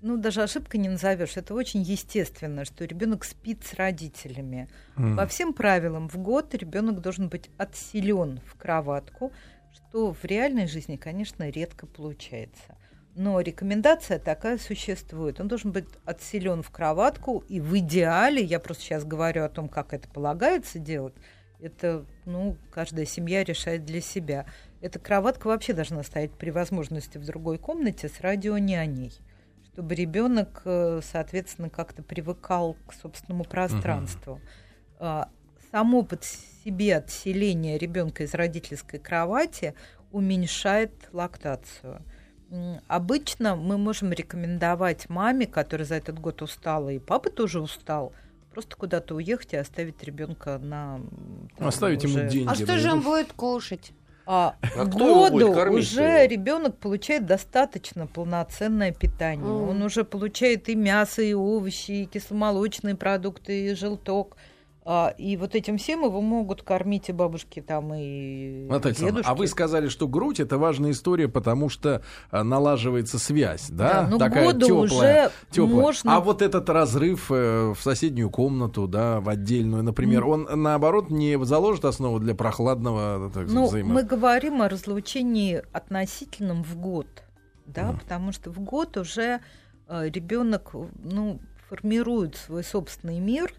ну 0.00 0.16
даже 0.16 0.44
ошибкой 0.44 0.78
не 0.78 0.90
назовешь, 0.90 1.36
это 1.36 1.54
очень 1.54 1.82
естественно, 1.82 2.64
что 2.64 2.84
ребенок 2.84 3.24
спит 3.24 3.64
с 3.64 3.74
родителями. 3.74 4.68
М. 4.96 5.16
По 5.16 5.26
всем 5.26 5.54
правилам 5.54 6.08
в 6.08 6.18
год 6.18 6.54
ребенок 6.54 7.00
должен 7.00 7.28
быть 7.28 7.50
отселен 7.58 8.40
в 8.46 8.54
кроватку, 8.56 9.32
что 9.74 10.12
в 10.12 10.24
реальной 10.24 10.66
жизни, 10.66 10.96
конечно, 10.96 11.48
редко 11.48 11.86
получается. 11.86 12.76
Но 13.14 13.40
рекомендация 13.40 14.18
такая 14.18 14.56
существует. 14.58 15.38
Он 15.38 15.48
должен 15.48 15.70
быть 15.70 15.86
отселен 16.04 16.62
в 16.62 16.70
кроватку, 16.70 17.44
и 17.48 17.60
в 17.60 17.76
идеале, 17.78 18.42
я 18.42 18.58
просто 18.58 18.84
сейчас 18.84 19.04
говорю 19.04 19.44
о 19.44 19.50
том, 19.50 19.68
как 19.68 19.92
это 19.92 20.08
полагается 20.08 20.78
делать, 20.78 21.14
это, 21.60 22.04
ну, 22.24 22.56
каждая 22.70 23.04
семья 23.04 23.44
решает 23.44 23.84
для 23.84 24.00
себя. 24.00 24.46
Эта 24.80 24.98
кроватка 24.98 25.46
вообще 25.46 25.72
должна 25.74 26.02
стоять 26.02 26.32
при 26.32 26.50
возможности 26.50 27.18
в 27.18 27.24
другой 27.24 27.58
комнате 27.58 28.08
с 28.08 28.20
радионяней, 28.20 29.12
чтобы 29.72 29.94
ребенок, 29.94 30.62
э, 30.64 31.00
соответственно, 31.04 31.70
как-то 31.70 32.02
привыкал 32.02 32.76
к 32.86 32.94
собственному 32.94 33.44
пространству. 33.44 34.40
А, 34.98 35.28
Само 35.72 36.02
по 36.02 36.18
себе 36.64 36.96
отселение 36.96 37.78
ребенка 37.78 38.24
из 38.24 38.34
родительской 38.34 38.98
кровати 39.00 39.74
уменьшает 40.10 40.92
лактацию. 41.12 42.02
Обычно 42.88 43.56
мы 43.56 43.78
можем 43.78 44.12
рекомендовать 44.12 45.08
маме, 45.08 45.46
которая 45.46 45.86
за 45.86 45.94
этот 45.94 46.18
год 46.18 46.42
устала, 46.42 46.90
и 46.90 46.98
папа 46.98 47.30
тоже 47.30 47.62
устал, 47.62 48.12
просто 48.52 48.76
куда-то 48.76 49.14
уехать 49.14 49.54
и 49.54 49.56
оставить 49.56 50.02
ребенка 50.04 50.58
на 50.58 51.00
там 51.56 51.68
Оставить 51.68 52.02
ему 52.02 52.16
уже- 52.16 52.28
деньги. 52.28 52.50
А 52.50 52.54
что 52.54 52.78
же 52.78 52.92
он 52.92 53.00
будет 53.00 53.32
кушать? 53.32 53.92
А, 54.26 54.56
А 54.76 54.84
году 54.84 55.74
уже 55.74 56.26
ребенок 56.28 56.76
получает 56.78 57.24
достаточно 57.26 58.06
полноценное 58.06 58.92
питание. 58.92 59.44
Мгм. 59.44 59.68
Он 59.70 59.82
уже 59.82 60.04
получает 60.04 60.68
и 60.68 60.76
мясо, 60.76 61.22
и 61.22 61.32
овощи, 61.32 61.90
и 61.90 62.04
кисломолочные 62.06 62.94
продукты, 62.94 63.70
и 63.70 63.74
желток. 63.74 64.36
А, 64.84 65.14
и 65.16 65.36
вот 65.36 65.54
этим 65.54 65.78
всем 65.78 66.04
его 66.04 66.20
могут 66.20 66.62
кормить 66.62 67.08
и 67.08 67.12
бабушки 67.12 67.60
там, 67.60 67.94
и 67.94 68.66
Наталья 68.68 68.94
дедушки. 68.96 69.28
а 69.30 69.34
вы 69.36 69.46
сказали, 69.46 69.86
что 69.86 70.08
грудь 70.08 70.40
это 70.40 70.58
важная 70.58 70.90
история, 70.90 71.28
потому 71.28 71.68
что 71.68 72.02
а, 72.32 72.42
налаживается 72.42 73.20
связь, 73.20 73.68
да? 73.70 74.02
Да, 74.02 74.08
ну, 74.10 74.18
Такая 74.18 74.46
году 74.46 74.66
теплая, 74.66 75.26
уже 75.26 75.30
теплая. 75.52 75.80
можно- 75.82 76.16
А 76.16 76.20
вот 76.20 76.42
этот 76.42 76.68
разрыв 76.68 77.30
э, 77.30 77.74
в 77.76 77.80
соседнюю 77.80 78.28
комнату, 78.28 78.88
да, 78.88 79.20
в 79.20 79.28
отдельную, 79.28 79.84
например, 79.84 80.26
он 80.26 80.48
наоборот 80.52 81.10
не 81.10 81.38
заложит 81.44 81.84
основу 81.84 82.18
для 82.18 82.34
прохладного 82.34 83.30
так, 83.32 83.46
Ну, 83.48 83.68
взаимо... 83.68 83.94
мы 83.94 84.02
говорим 84.02 84.62
о 84.62 84.68
разлучении 84.68 85.62
относительном 85.72 86.64
в 86.64 86.74
год, 86.76 87.06
да, 87.66 87.90
Мгм. 87.92 88.00
потому 88.00 88.32
что 88.32 88.50
в 88.50 88.58
год 88.58 88.96
уже 88.96 89.38
ребенок, 89.88 90.72
ну, 91.04 91.38
формирует 91.68 92.36
свой 92.36 92.64
собственный 92.64 93.20
мир, 93.20 93.52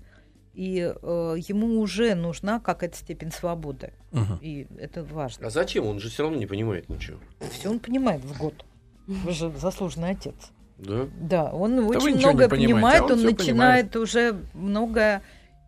и 0.53 0.93
э, 1.01 1.35
ему 1.47 1.79
уже 1.79 2.15
нужна 2.15 2.59
какая-то 2.59 2.97
степень 2.97 3.31
свободы. 3.31 3.93
Мгм. 4.11 4.39
И 4.41 4.67
это 4.77 5.03
важно. 5.03 5.47
А 5.47 5.49
зачем? 5.49 5.85
Он 5.85 5.99
же 5.99 6.09
все 6.09 6.23
равно 6.23 6.37
не 6.37 6.45
понимает 6.45 6.89
ничего. 6.89 7.17
Все 7.51 7.69
он 7.69 7.79
понимает 7.79 8.23
в 8.23 8.37
год. 8.37 8.65
Вы 9.07 9.31
же 9.31 9.51
заслуженный 9.57 10.11
отец. 10.11 10.35
Да? 10.77 11.07
Да, 11.19 11.51
он 11.51 11.75
да 11.77 11.83
очень 11.83 12.17
многое 12.17 12.49
понимает, 12.49 13.01
а 13.01 13.05
он, 13.05 13.11
он 13.13 13.23
начинает 13.23 13.91
понимает. 13.91 13.95
уже 13.95 14.35
многое 14.53 15.21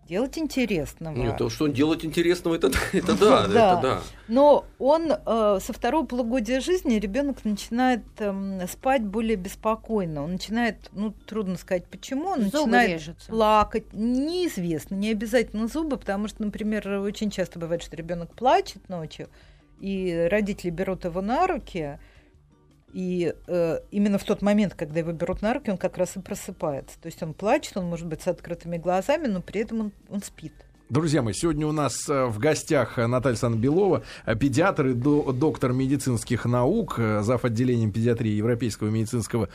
делать 0.07 0.37
интересного. 0.37 1.15
Нет, 1.15 1.37
то, 1.37 1.49
что 1.49 1.65
он 1.65 1.73
делать 1.73 2.05
интересного, 2.05 2.55
это, 2.55 2.67
это 2.93 3.17
да, 3.17 3.47
да. 3.47 3.73
это 3.73 3.81
да. 3.81 4.01
Но 4.27 4.65
он 4.77 5.11
э, 5.11 5.59
со 5.61 5.73
второго 5.73 6.05
полугодия 6.05 6.59
жизни 6.59 6.95
ребенок 6.95 7.43
начинает 7.43 8.03
э, 8.19 8.67
спать 8.67 9.03
более 9.03 9.35
беспокойно. 9.35 10.23
Он 10.23 10.33
начинает, 10.33 10.89
ну, 10.91 11.11
трудно 11.11 11.57
сказать 11.57 11.87
почему, 11.87 12.29
он 12.29 12.41
зубы 12.43 12.57
начинает 12.57 12.91
режется. 12.91 13.29
плакать. 13.29 13.85
Неизвестно, 13.93 14.95
не 14.95 15.11
обязательно 15.11 15.67
зубы, 15.67 15.97
потому 15.97 16.27
что, 16.27 16.43
например, 16.43 16.87
очень 16.99 17.31
часто 17.31 17.59
бывает, 17.59 17.81
что 17.81 17.95
ребенок 17.95 18.33
плачет 18.33 18.87
ночью, 18.89 19.29
и 19.79 20.27
родители 20.29 20.69
берут 20.69 21.05
его 21.05 21.21
на 21.21 21.47
руки, 21.47 21.99
и 22.95 23.33
э, 23.47 23.79
именно 23.91 24.17
в 24.17 24.23
тот 24.23 24.41
момент, 24.41 24.73
когда 24.73 25.01
его 25.01 25.11
берут 25.11 25.41
на 25.41 25.53
руки, 25.53 25.69
он 25.69 25.77
как 25.77 25.97
раз 25.97 26.15
и 26.15 26.21
просыпается. 26.21 26.97
То 27.01 27.07
есть 27.07 27.21
он 27.21 27.33
плачет, 27.33 27.75
он 27.75 27.85
может 27.87 28.07
быть 28.07 28.21
с 28.21 28.27
открытыми 28.27 28.77
глазами, 28.77 29.27
но 29.27 29.41
при 29.41 29.61
этом 29.61 29.79
он, 29.81 29.91
он 30.09 30.21
спит. 30.21 30.53
Друзья 30.87 31.21
мои, 31.21 31.33
сегодня 31.33 31.67
у 31.67 31.73
нас 31.73 32.07
э, 32.07 32.25
в 32.25 32.39
гостях 32.39 32.95
Наталья 32.95 33.35
Санбелова, 33.35 34.03
э, 34.25 34.35
педиатр 34.37 34.87
и 34.87 34.93
до, 34.93 35.33
доктор 35.33 35.73
медицинских 35.73 36.45
наук, 36.45 36.95
э, 36.97 37.21
зав. 37.21 37.43
отделением 37.43 37.91
педиатрии 37.91 38.31
Европейского 38.31 38.87
медицинского 38.87 39.49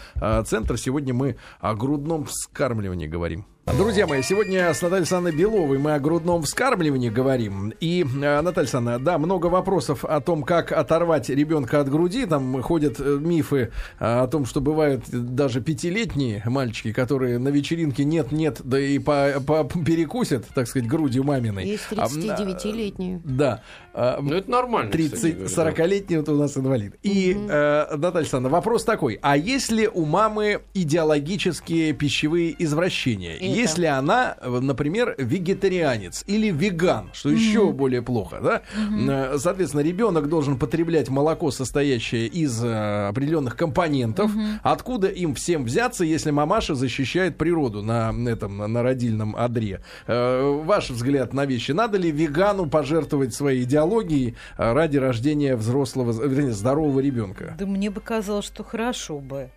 центра. 0.44 0.76
Сегодня 0.76 1.14
мы 1.14 1.36
о 1.60 1.74
грудном 1.74 2.26
вскармливании 2.26 3.06
говорим. 3.06 3.46
Друзья 3.66 4.06
мои, 4.06 4.22
сегодня 4.22 4.72
с 4.74 4.82
Натальей 4.82 5.06
Санной 5.06 5.32
Беловой 5.32 5.78
мы 5.78 5.94
о 5.94 6.00
грудном 6.00 6.42
вскармливании 6.42 7.08
говорим. 7.08 7.72
И, 7.78 8.02
э, 8.02 8.40
Наталья 8.40 8.66
Санна, 8.66 8.98
да, 8.98 9.16
много 9.16 9.46
вопросов 9.46 10.04
о 10.04 10.20
том, 10.20 10.42
как 10.42 10.72
оторвать 10.72 11.28
ребенка 11.28 11.80
от 11.80 11.88
груди. 11.88 12.26
Там 12.26 12.62
ходят 12.62 12.98
э, 12.98 13.18
мифы 13.20 13.70
э, 14.00 14.22
о 14.22 14.26
том, 14.26 14.44
что 14.44 14.60
бывают 14.60 15.04
даже 15.10 15.60
пятилетние 15.60 16.42
мальчики, 16.46 16.92
которые 16.92 17.38
на 17.38 17.48
вечеринке 17.48 18.04
нет-нет, 18.04 18.60
да 18.64 18.80
и 18.80 18.98
по, 18.98 19.40
по 19.46 19.64
перекусят, 19.64 20.46
так 20.52 20.66
сказать, 20.66 20.88
грудью 20.88 21.22
маминой. 21.22 21.66
Есть 21.66 21.84
39-летние. 21.90 23.18
А, 23.18 23.20
да. 23.24 23.62
А, 23.92 24.18
ну, 24.20 24.34
это 24.34 24.50
нормально. 24.50 24.90
30-40-летний 24.90 26.16
вот 26.16 26.28
у 26.28 26.36
нас 26.36 26.56
инвалид. 26.56 26.96
И, 27.02 27.36
угу. 27.36 27.48
э, 27.50 27.96
Наталья 27.96 28.26
Санна, 28.26 28.48
вопрос 28.48 28.84
такой. 28.84 29.18
А 29.22 29.36
если 29.36 29.86
у 29.86 30.06
мамы 30.06 30.62
идеологические 30.74 31.92
пищевые 31.92 32.54
извращения? 32.62 33.36
Если 33.54 33.86
она, 33.86 34.36
например, 34.42 35.14
вегетарианец 35.18 36.24
или 36.26 36.50
веган, 36.50 37.10
что 37.12 37.30
еще 37.30 37.72
более 37.72 38.02
плохо, 38.02 38.40
да? 38.42 38.62
Угу. 38.76 39.38
Соответственно, 39.38 39.82
ребенок 39.82 40.28
должен 40.28 40.58
потреблять 40.58 41.08
молоко, 41.08 41.50
состоящее 41.50 42.26
из 42.26 42.62
э, 42.62 43.08
определенных 43.08 43.56
компонентов. 43.56 44.34
Угу. 44.34 44.42
Откуда 44.62 45.08
им 45.08 45.34
всем 45.34 45.64
взяться, 45.64 46.04
если 46.04 46.30
мамаша 46.30 46.74
защищает 46.74 47.36
природу 47.36 47.82
на 47.82 48.12
этом 48.28 48.58
на 48.72 48.82
родильном 48.82 49.36
одре? 49.36 49.80
Э, 50.06 50.60
ваш 50.64 50.90
взгляд 50.90 51.32
на 51.32 51.46
вещи. 51.46 51.72
Надо 51.72 51.98
ли 51.98 52.10
вегану 52.10 52.66
пожертвовать 52.66 53.34
своей 53.34 53.64
идеологией? 53.64 54.36
а, 54.56 54.74
ради 54.74 54.96
рождения 54.98 55.56
взрослого, 55.56 56.12
вернее, 56.26 56.52
здорового 56.52 57.00
ребенка? 57.00 57.54
Да 57.58 57.66
мне 57.66 57.90
бы 57.90 58.00
казалось, 58.00 58.46
что 58.46 58.64
хорошо 58.64 59.18
бы. 59.18 59.50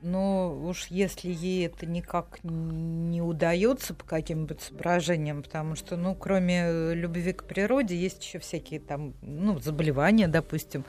Но 0.00 0.56
уж 0.56 0.86
если 0.88 1.30
ей 1.30 1.66
это 1.66 1.84
никак 1.84 2.38
не 2.42 3.20
удается 3.20 3.94
по 3.94 4.04
каким-нибудь 4.04 4.60
соображениям, 4.60 5.42
потому 5.42 5.74
что, 5.74 5.96
ну, 5.96 6.14
кроме 6.14 6.94
любви 6.94 7.32
к 7.32 7.44
природе, 7.44 7.96
есть 7.96 8.24
еще 8.24 8.38
всякие 8.38 8.78
там, 8.80 9.14
ну, 9.22 9.58
заболевания, 9.58 10.28
допустим, 10.28 10.84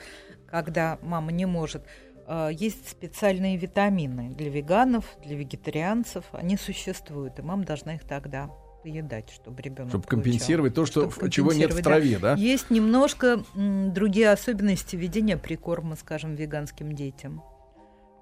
когда 0.46 0.98
мама 1.02 1.32
не 1.32 1.46
может. 1.46 1.82
А, 2.26 2.48
есть 2.48 2.88
специальные 2.88 3.56
витамины 3.56 4.30
для 4.30 4.50
веганов, 4.50 5.04
для 5.24 5.36
вегетарианцев. 5.36 6.24
Они 6.30 6.56
существуют, 6.56 7.40
и 7.40 7.42
мама 7.42 7.64
должна 7.64 7.96
их 7.96 8.04
тогда 8.04 8.50
поедать, 8.82 9.30
чтобы 9.30 9.60
ребенок 9.62 9.90
чтобы 9.90 10.06
компенсировать 10.06 10.74
то, 10.74 10.86
что 10.86 11.10
чтобы 11.10 11.30
чего 11.30 11.52
нет 11.52 11.72
в 11.72 11.82
траве, 11.82 12.18
да? 12.18 12.34
да? 12.36 12.40
Есть 12.40 12.70
немножко 12.70 13.44
м, 13.54 13.92
другие 13.92 14.30
особенности 14.30 14.94
ведения 14.94 15.36
прикорма, 15.36 15.96
скажем, 15.96 16.36
веганским 16.36 16.92
детям. 16.92 17.42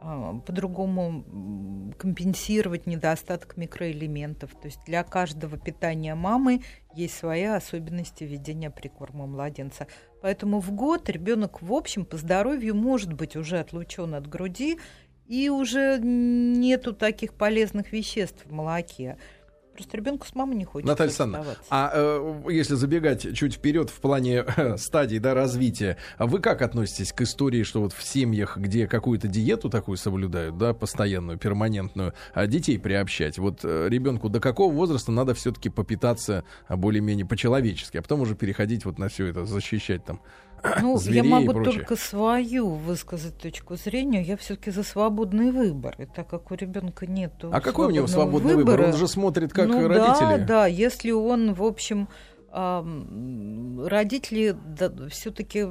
А, 0.00 0.34
по-другому 0.46 1.92
компенсировать 1.98 2.86
недостаток 2.86 3.56
микроэлементов. 3.56 4.52
То 4.52 4.66
есть 4.66 4.80
для 4.86 5.02
каждого 5.02 5.58
питания 5.58 6.14
мамы 6.14 6.62
есть 6.94 7.16
свои 7.16 7.44
особенности 7.44 8.22
ведения 8.22 8.70
прикорма 8.70 9.26
младенца. 9.26 9.88
Поэтому 10.22 10.60
в 10.60 10.70
год 10.70 11.08
ребенок, 11.08 11.62
в 11.62 11.72
общем, 11.72 12.04
по 12.04 12.16
здоровью 12.16 12.76
может 12.76 13.12
быть 13.12 13.34
уже 13.34 13.58
отлучен 13.58 14.14
от 14.14 14.28
груди, 14.28 14.78
и 15.26 15.50
уже 15.50 15.98
нету 16.00 16.94
таких 16.94 17.34
полезных 17.34 17.92
веществ 17.92 18.46
в 18.46 18.52
молоке. 18.52 19.18
Просто 19.78 19.96
ребенку 19.96 20.26
с 20.26 20.34
мамой 20.34 20.56
не 20.56 20.64
хочется. 20.64 20.90
Наталья 20.90 21.12
Санна, 21.12 21.44
а 21.70 21.92
э, 21.94 22.42
если 22.50 22.74
забегать 22.74 23.32
чуть 23.36 23.54
вперед 23.54 23.90
в 23.90 24.00
плане 24.00 24.44
э, 24.44 24.76
стадий 24.76 25.20
да, 25.20 25.34
развития, 25.34 25.98
а 26.16 26.26
вы 26.26 26.40
как 26.40 26.62
относитесь 26.62 27.12
к 27.12 27.20
истории, 27.20 27.62
что 27.62 27.82
вот 27.82 27.92
в 27.92 28.02
семьях, 28.02 28.56
где 28.56 28.88
какую-то 28.88 29.28
диету 29.28 29.70
такую 29.70 29.96
соблюдают, 29.96 30.58
да, 30.58 30.74
постоянную, 30.74 31.38
перманентную, 31.38 32.12
а 32.34 32.48
детей 32.48 32.76
приобщать? 32.76 33.38
Вот 33.38 33.60
э, 33.62 33.86
ребенку 33.88 34.28
до 34.28 34.40
какого 34.40 34.72
возраста 34.72 35.12
надо 35.12 35.34
все-таки 35.34 35.68
попитаться 35.68 36.42
а, 36.66 36.76
более-менее 36.76 37.24
по-человечески, 37.26 37.98
а 37.98 38.02
потом 38.02 38.22
уже 38.22 38.34
переходить 38.34 38.84
вот 38.84 38.98
на 38.98 39.08
все 39.08 39.26
это, 39.26 39.46
защищать 39.46 40.04
там 40.04 40.20
ну, 40.82 40.98
я 41.00 41.24
могу 41.24 41.62
только 41.62 41.96
свою 41.96 42.70
высказать 42.70 43.38
точку 43.38 43.76
зрения. 43.76 44.22
Я 44.22 44.36
все-таки 44.36 44.70
за 44.70 44.82
свободный 44.82 45.50
выбор. 45.50 45.94
И 45.98 46.06
так 46.06 46.28
как 46.28 46.50
у 46.50 46.54
ребенка 46.54 47.06
нет. 47.06 47.32
А 47.42 47.60
какой 47.60 47.88
у 47.88 47.90
него 47.90 48.06
свободный 48.06 48.56
выбора, 48.56 48.78
выбор? 48.78 48.94
Он 48.94 48.98
же 48.98 49.08
смотрит 49.08 49.52
как 49.52 49.68
ну, 49.68 49.88
родители. 49.88 50.38
Да, 50.38 50.38
да. 50.38 50.66
Если 50.66 51.10
он, 51.10 51.54
в 51.54 51.62
общем, 51.62 52.08
родители 52.50 54.56
все-таки 55.10 55.66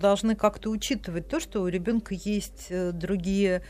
должны 0.00 0.34
как-то 0.34 0.70
учитывать 0.70 1.28
то, 1.28 1.40
что 1.40 1.62
у 1.62 1.68
ребенка 1.68 2.14
есть 2.14 2.66
э, 2.70 2.92
другие 2.92 3.62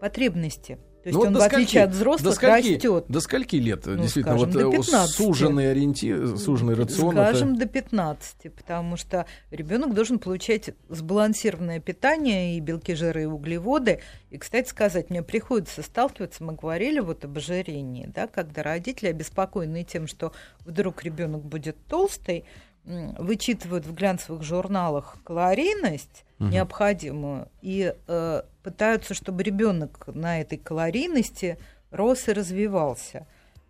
потребности. 0.00 0.78
То 1.06 1.10
есть 1.10 1.20
ну, 1.20 1.26
он, 1.28 1.34
в 1.34 1.40
отличие 1.40 1.66
скольки, 1.66 1.78
от 1.78 1.90
взрослых, 1.90 2.22
до 2.24 2.32
скольки, 2.32 2.74
растет. 2.74 3.04
До 3.06 3.20
скольки 3.20 3.56
лет, 3.56 3.86
ну, 3.86 3.96
действительно, 3.96 4.38
скажем, 4.38 4.50
вот 4.50 4.72
до 4.72 4.76
15. 4.76 4.92
Э, 4.92 5.12
суженный 5.12 5.70
ориентир, 5.70 6.36
суженный 6.36 6.74
рацион? 6.74 7.12
Скажем, 7.12 7.50
это... 7.50 7.60
до 7.60 7.66
15, 7.66 8.52
потому 8.52 8.96
что 8.96 9.26
ребенок 9.52 9.94
должен 9.94 10.18
получать 10.18 10.70
сбалансированное 10.88 11.78
питание 11.78 12.56
и 12.56 12.60
белки, 12.60 12.96
жиры 12.96 13.22
и 13.22 13.26
углеводы. 13.26 14.00
И, 14.30 14.38
кстати 14.38 14.68
сказать, 14.68 15.08
мне 15.08 15.22
приходится 15.22 15.84
сталкиваться, 15.84 16.42
мы 16.42 16.54
говорили 16.54 16.98
вот 16.98 17.24
об 17.24 17.36
ожирении, 17.38 18.10
да, 18.12 18.26
когда 18.26 18.64
родители 18.64 19.06
обеспокоены 19.06 19.84
тем, 19.84 20.08
что 20.08 20.32
вдруг 20.64 21.04
ребенок 21.04 21.44
будет 21.44 21.76
толстый, 21.86 22.46
вычитывают 22.84 23.86
в 23.86 23.94
глянцевых 23.94 24.42
журналах 24.42 25.18
калорийность 25.22 26.25
угу. 26.38 26.48
необходимую 26.48 27.48
и 27.62 27.94
э, 28.06 28.42
пытаются, 28.62 29.14
чтобы 29.14 29.42
ребенок 29.42 30.06
на 30.08 30.40
этой 30.40 30.58
калорийности 30.58 31.58
рос 31.90 32.28
и 32.28 32.32
развивался. 32.32 33.26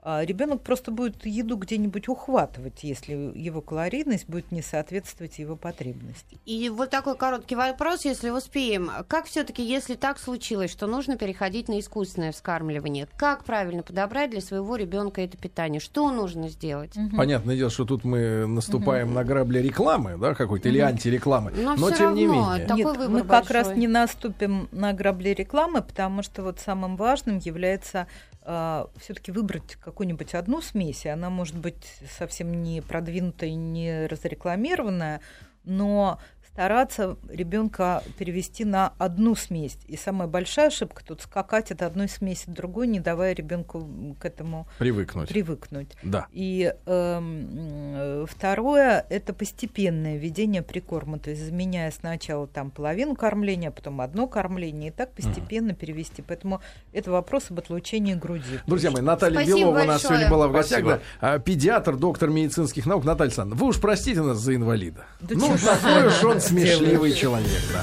А 0.08 0.24
ребенок 0.24 0.62
просто 0.62 0.92
будет 0.92 1.26
еду 1.26 1.56
где-нибудь 1.56 2.06
ухватывать, 2.06 2.84
если 2.84 3.12
его 3.34 3.60
калорийность 3.60 4.28
будет 4.28 4.52
не 4.52 4.62
соответствовать 4.62 5.40
его 5.40 5.56
потребности. 5.56 6.38
И 6.46 6.68
вот 6.68 6.90
такой 6.90 7.16
короткий 7.16 7.56
вопрос, 7.56 8.04
если 8.04 8.30
успеем. 8.30 8.88
Как 9.08 9.24
все-таки, 9.26 9.64
если 9.64 9.96
так 9.96 10.20
случилось, 10.20 10.70
что 10.70 10.86
нужно 10.86 11.16
переходить 11.16 11.66
на 11.66 11.80
искусственное 11.80 12.30
вскармливание, 12.30 13.08
как 13.16 13.42
правильно 13.42 13.82
подобрать 13.82 14.30
для 14.30 14.40
своего 14.40 14.76
ребенка 14.76 15.22
это 15.22 15.36
питание? 15.36 15.80
Что 15.80 16.12
нужно 16.12 16.50
сделать? 16.50 16.96
Угу. 16.96 17.16
Понятное 17.16 17.56
дело, 17.56 17.70
что 17.70 17.84
тут 17.84 18.04
мы 18.04 18.46
наступаем 18.46 19.08
угу. 19.08 19.16
на 19.16 19.24
грабли 19.24 19.58
рекламы, 19.58 20.18
да, 20.18 20.34
какой-то, 20.34 20.68
угу. 20.68 20.76
или 20.76 20.82
антирекламы. 20.82 21.50
Но, 21.50 21.74
Но 21.74 21.90
тем 21.90 22.06
равно, 22.06 22.16
не 22.16 22.26
менее. 22.26 22.66
Такой 22.66 22.96
Нет, 22.96 23.08
мы 23.08 23.24
большой. 23.24 23.28
как 23.42 23.50
раз 23.50 23.74
не 23.74 23.88
наступим 23.88 24.68
на 24.70 24.92
грабли 24.92 25.30
рекламы, 25.30 25.82
потому 25.82 26.22
что 26.22 26.44
вот 26.44 26.60
самым 26.60 26.96
важным 26.96 27.38
является 27.38 28.06
все-таки 28.98 29.32
выбрать 29.32 29.74
какую-нибудь 29.76 30.34
одну 30.34 30.60
смесь, 30.60 31.04
и 31.04 31.08
она 31.08 31.30
может 31.30 31.58
быть 31.58 31.98
совсем 32.16 32.62
не 32.62 32.80
продвинутая, 32.80 33.50
не 33.50 34.06
разрекламированная, 34.06 35.20
но 35.64 36.20
стараться 36.56 37.18
ребенка 37.28 38.02
перевести 38.16 38.64
на 38.64 38.94
одну 38.96 39.34
смесь. 39.34 39.76
И 39.88 39.96
самая 39.98 40.26
большая 40.26 40.68
ошибка 40.68 41.04
тут 41.04 41.20
скакать 41.20 41.70
от 41.70 41.82
одной 41.82 42.08
смеси 42.08 42.46
к 42.46 42.48
другой, 42.48 42.86
не 42.86 42.98
давая 42.98 43.34
ребенку 43.34 43.86
к 44.18 44.24
этому 44.24 44.66
привыкнуть. 44.78 45.28
привыкнуть. 45.28 45.90
Да. 46.02 46.28
И 46.32 46.72
э, 46.86 48.24
второе 48.26 49.04
это 49.10 49.34
постепенное 49.34 50.16
введение 50.16 50.62
прикорма, 50.62 51.18
то 51.18 51.28
есть 51.28 51.44
заменяя 51.44 51.90
сначала 51.90 52.46
там 52.46 52.70
половину 52.70 53.16
кормления, 53.16 53.68
а 53.68 53.72
потом 53.72 54.00
одно 54.00 54.26
кормление, 54.26 54.88
и 54.88 54.92
так 54.92 55.12
постепенно 55.12 55.72
угу. 55.72 55.80
перевести. 55.80 56.22
Поэтому 56.22 56.62
это 56.94 57.10
вопрос 57.10 57.50
об 57.50 57.58
отлучении 57.58 58.14
груди. 58.14 58.60
Друзья 58.66 58.90
мои, 58.90 59.02
Наталья 59.02 59.40
Спасибо 59.40 59.58
Белова 59.58 59.74
большое. 59.74 59.90
у 59.90 59.92
нас 59.92 60.02
сегодня 60.02 60.30
была 60.30 60.48
в 60.48 60.52
гостях. 60.52 60.84
Да, 60.86 61.00
а, 61.20 61.38
педиатр, 61.38 61.96
доктор 61.96 62.30
медицинских 62.30 62.86
наук 62.86 63.04
Наталья 63.04 63.28
Александровна. 63.28 63.62
Вы 63.62 63.68
уж 63.68 63.78
простите 63.78 64.22
нас 64.22 64.38
за 64.38 64.54
инвалида. 64.54 65.04
Да 65.20 65.34
ну, 65.34 65.54
такой 65.58 66.06
уж 66.06 66.24
он 66.24 66.40
смешливый 66.46 67.12
человек, 67.12 67.60
да. 67.68 67.74